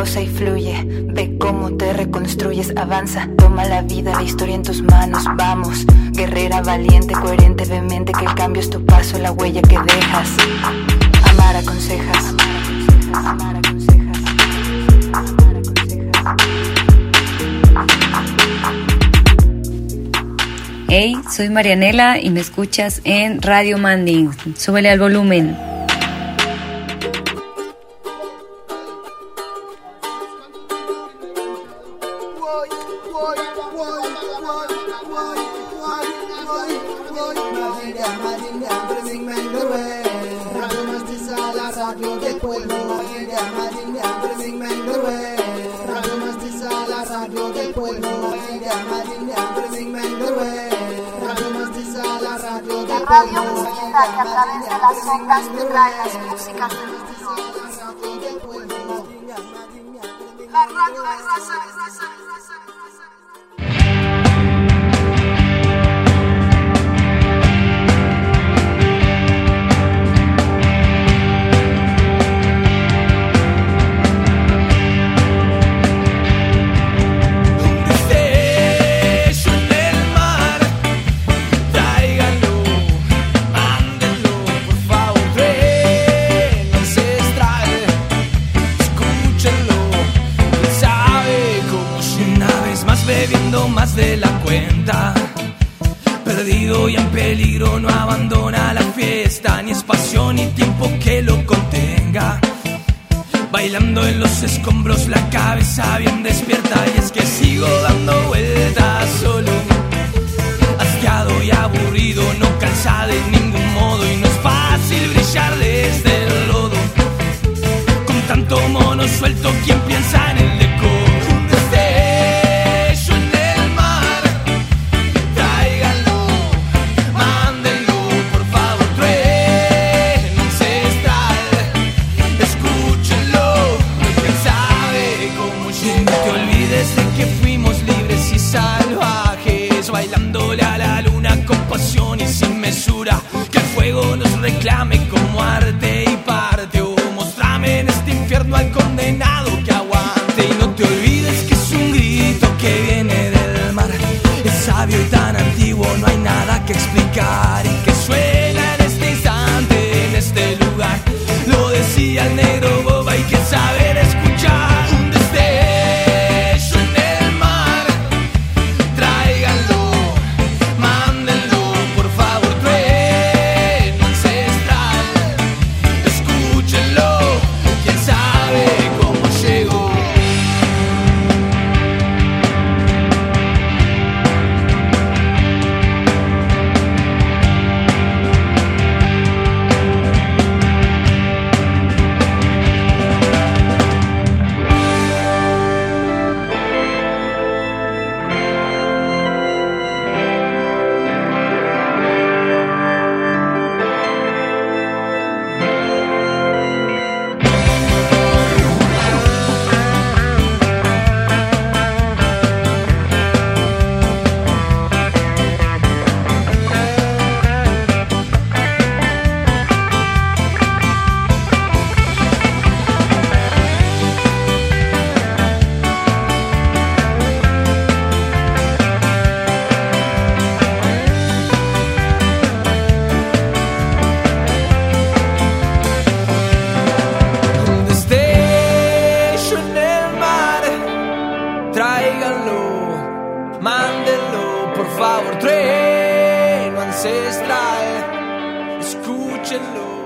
Y 0.00 0.26
fluye. 0.26 0.82
Ve 1.12 1.36
cómo 1.38 1.76
te 1.76 1.92
reconstruyes, 1.92 2.72
avanza. 2.74 3.28
Toma 3.36 3.66
la 3.66 3.82
vida, 3.82 4.12
la 4.14 4.22
historia 4.22 4.54
en 4.54 4.62
tus 4.62 4.80
manos. 4.80 5.22
Vamos, 5.36 5.84
guerrera, 6.12 6.62
valiente, 6.62 7.12
coherente, 7.12 7.66
vehemente. 7.66 8.12
Que 8.12 8.24
el 8.24 8.34
cambio 8.34 8.62
es 8.62 8.70
tu 8.70 8.82
paso, 8.86 9.18
la 9.18 9.30
huella 9.32 9.60
que 9.60 9.78
dejas. 9.78 10.30
Amar 11.30 11.54
aconsejas. 11.54 12.34
Amar 13.12 13.56
aconsejas. 13.56 14.18
Hey, 20.88 21.16
soy 21.30 21.50
Marianela 21.50 22.18
y 22.18 22.30
me 22.30 22.40
escuchas 22.40 23.02
en 23.04 23.42
Radio 23.42 23.76
Manding. 23.76 24.30
Súbele 24.56 24.88
al 24.88 24.98
volumen. 24.98 25.69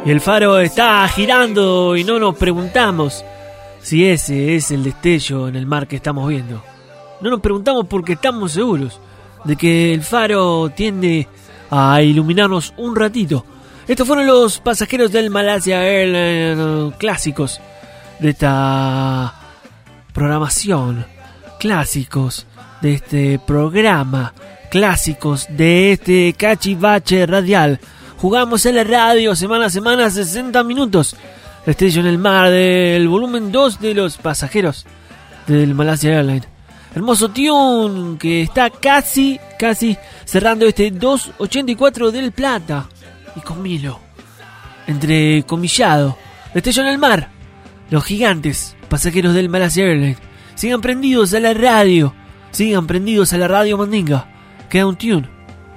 Y 0.05 0.11
el 0.11 0.21
faro 0.21 0.59
está 0.61 1.09
girando 1.09 1.97
y 1.97 2.05
no 2.05 2.19
nos 2.19 2.37
preguntamos 2.37 3.25
si 3.81 4.07
ese 4.07 4.55
es 4.55 4.71
el 4.71 4.85
destello 4.85 5.49
en 5.49 5.57
el 5.57 5.67
mar 5.67 5.87
que 5.87 5.97
estamos 5.97 6.29
viendo. 6.29 6.63
No 7.23 7.31
nos 7.31 7.41
preguntamos 7.41 7.87
porque 7.87 8.13
estamos 8.13 8.53
seguros 8.53 9.01
de 9.45 9.57
que 9.57 9.95
el 9.95 10.03
faro 10.03 10.71
tiende 10.77 11.27
a 11.71 12.03
iluminarnos 12.03 12.75
un 12.77 12.95
ratito. 12.95 13.47
Estos 13.89 14.07
fueron 14.07 14.27
los 14.27 14.59
pasajeros 14.59 15.11
del 15.11 15.31
Malasia 15.31 15.81
clásicos 16.99 17.61
de 18.19 18.29
esta 18.31 19.35
programación. 20.13 21.07
Clásicos 21.59 22.47
de 22.83 22.95
este 22.95 23.39
programa. 23.39 24.35
Clásicos 24.71 25.47
de 25.49 25.93
este 25.93 26.35
cachivache 26.35 27.25
radial. 27.25 27.81
Jugamos 28.25 28.65
en 28.65 28.77
la 28.77 28.85
radio 28.85 29.37
semana 29.37 29.67
a 29.67 29.69
semana 29.69 30.09
60 30.09 30.65
minutos. 30.65 31.15
Destello 31.67 32.01
en 32.01 32.07
el 32.07 32.17
mar 32.17 32.49
del 32.49 33.07
volumen 33.07 33.53
2 33.53 33.81
de 33.81 33.93
los 33.93 34.17
pasajeros 34.17 34.87
del 35.47 35.75
Malasia 35.75 36.15
Airlines. 36.15 36.49
Hermoso 36.95 37.29
tune 37.29 38.17
que 38.17 38.41
está 38.41 38.71
casi, 38.71 39.39
casi 39.59 39.99
cerrando 40.25 40.65
este 40.65 40.91
284 40.91 42.11
del 42.13 42.33
Plata. 42.33 42.89
Y 43.37 43.41
con 43.41 43.61
Milo. 43.61 44.01
Entre 44.87 45.43
comillado. 45.43 46.17
Destello 46.55 46.81
en 46.81 46.89
el 46.89 46.99
mar. 46.99 47.29
Los 47.91 48.05
gigantes 48.05 48.75
pasajeros 48.89 49.35
del 49.35 49.51
Malasia 49.51 49.85
Airlines. 49.85 50.17
Sigan 50.55 50.81
prendidos 50.81 51.35
a 51.35 51.41
la 51.41 51.53
radio. 51.53 52.15
Sigan 52.53 52.87
prendidos 52.87 53.35
a 53.35 53.37
la 53.37 53.49
radio 53.49 53.77
Mandinga. 53.77 54.31
Queda 54.71 54.87
un 54.87 54.97
tune 54.97 55.29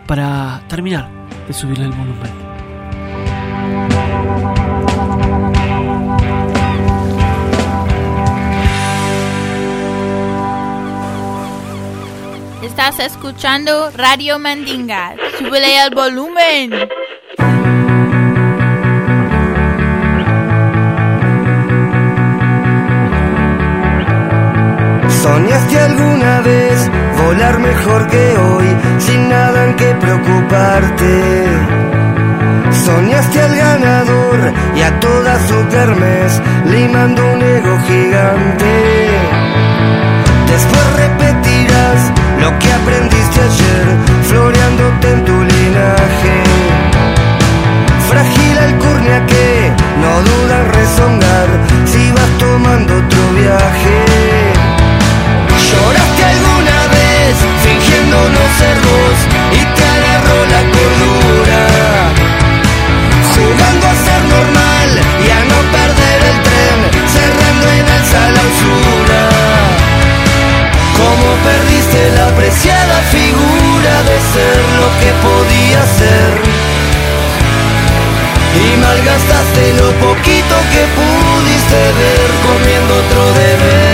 para 0.07 0.63
terminar 0.69 1.26
de 1.47 1.53
subirle 1.53 1.85
el 1.85 1.91
volumen. 1.91 2.47
Estás 12.61 12.99
escuchando 12.99 13.91
Radio 13.91 14.37
Mandinga. 14.39 15.15
Súbele 15.39 15.79
al 15.79 15.95
volumen. 15.95 16.71
¿Soñaste 25.27 25.77
alguna 25.77 26.39
vez 26.39 26.89
volar 27.21 27.59
mejor 27.59 28.07
que 28.07 28.37
hoy 28.37 28.67
sin 28.97 29.27
nada 29.27 29.65
en 29.65 29.73
que 29.75 29.93
preocuparte? 29.95 31.43
Soñaste 32.71 33.41
al 33.41 33.55
ganador 33.57 34.53
y 34.73 34.81
a 34.83 34.99
toda 35.01 35.37
su 35.47 35.67
kermés 35.67 36.41
limando 36.71 37.21
un 37.33 37.41
ego 37.41 37.77
gigante. 37.89 38.73
Después 40.47 40.85
repetirás 40.95 41.99
lo 42.39 42.57
que 42.59 42.71
aprendiste 42.71 43.41
ayer, 43.49 43.85
floreándote 44.29 45.11
en 45.11 45.25
tu 45.25 45.43
linaje. 45.43 46.37
Frágil 48.09 48.57
alcurnia 48.69 49.25
que 49.25 49.71
no 50.01 50.13
duda 50.29 50.55
en 50.61 50.73
rezongar 50.73 51.47
si 51.85 52.11
vas 52.11 52.31
tomando 52.39 52.95
otro 52.95 53.23
viaje. 53.35 54.06
Y 58.59 59.61
te 59.75 59.83
agarró 59.85 60.39
la 60.49 60.61
cordura? 60.73 61.61
Jugando 63.35 63.85
a 63.87 63.95
ser 64.05 64.21
normal 64.25 64.89
y 65.21 65.29
a 65.29 65.39
no 65.45 65.59
perder 65.77 66.19
el 66.31 66.37
tren, 66.41 66.77
cerrando 67.05 67.65
en 67.69 67.85
alza 67.97 68.21
la 68.35 68.41
usura. 68.51 69.21
¿Cómo 70.97 71.29
perdiste 71.45 72.09
la 72.17 72.27
preciada 72.35 72.97
figura 73.11 73.93
de 74.09 74.17
ser 74.33 74.57
lo 74.79 74.89
que 75.01 75.11
podía 75.21 75.81
ser? 76.01 76.29
Y 78.57 78.77
malgastaste 78.77 79.73
lo 79.73 79.91
poquito 80.01 80.55
que 80.73 80.83
pudiste 80.97 81.79
ver 82.01 82.29
comiendo 82.41 82.95
otro 82.95 83.23
deber. 83.33 83.86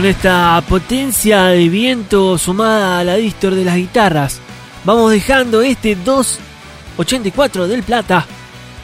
Con 0.00 0.08
esta 0.08 0.64
potencia 0.66 1.48
de 1.48 1.68
viento 1.68 2.38
sumada 2.38 3.00
a 3.00 3.04
la 3.04 3.16
distor 3.16 3.54
de 3.54 3.66
las 3.66 3.76
guitarras, 3.76 4.40
vamos 4.82 5.10
dejando 5.10 5.60
este 5.60 5.94
284 5.94 7.68
del 7.68 7.82
Plata, 7.82 8.24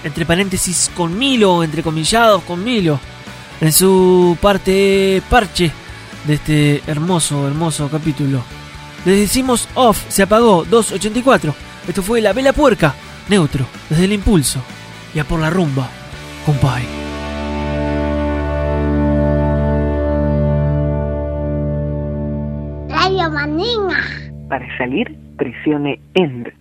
entre 0.04 0.26
paréntesis 0.26 0.90
con 0.94 1.18
Milo, 1.18 1.64
entre 1.64 1.82
comillados 1.82 2.42
con 2.42 2.62
Milo, 2.62 3.00
en 3.62 3.72
su 3.72 4.36
parte 4.42 5.22
parche 5.30 5.72
de 6.26 6.34
este 6.34 6.82
hermoso, 6.86 7.46
hermoso 7.46 7.88
capítulo. 7.88 8.42
Les 9.06 9.18
decimos 9.18 9.68
off, 9.72 9.98
se 10.10 10.22
apagó 10.22 10.66
284. 10.68 11.54
Esto 11.88 12.02
fue 12.02 12.20
la 12.20 12.34
vela 12.34 12.52
puerca, 12.52 12.94
neutro, 13.30 13.64
desde 13.88 14.04
el 14.04 14.12
impulso. 14.12 14.60
Y 15.14 15.18
a 15.18 15.24
por 15.24 15.40
la 15.40 15.48
rumba, 15.48 15.88
compay. 16.44 17.05
Para 24.49 24.66
salir, 24.78 25.16
presione 25.36 25.99
END. 26.14 26.53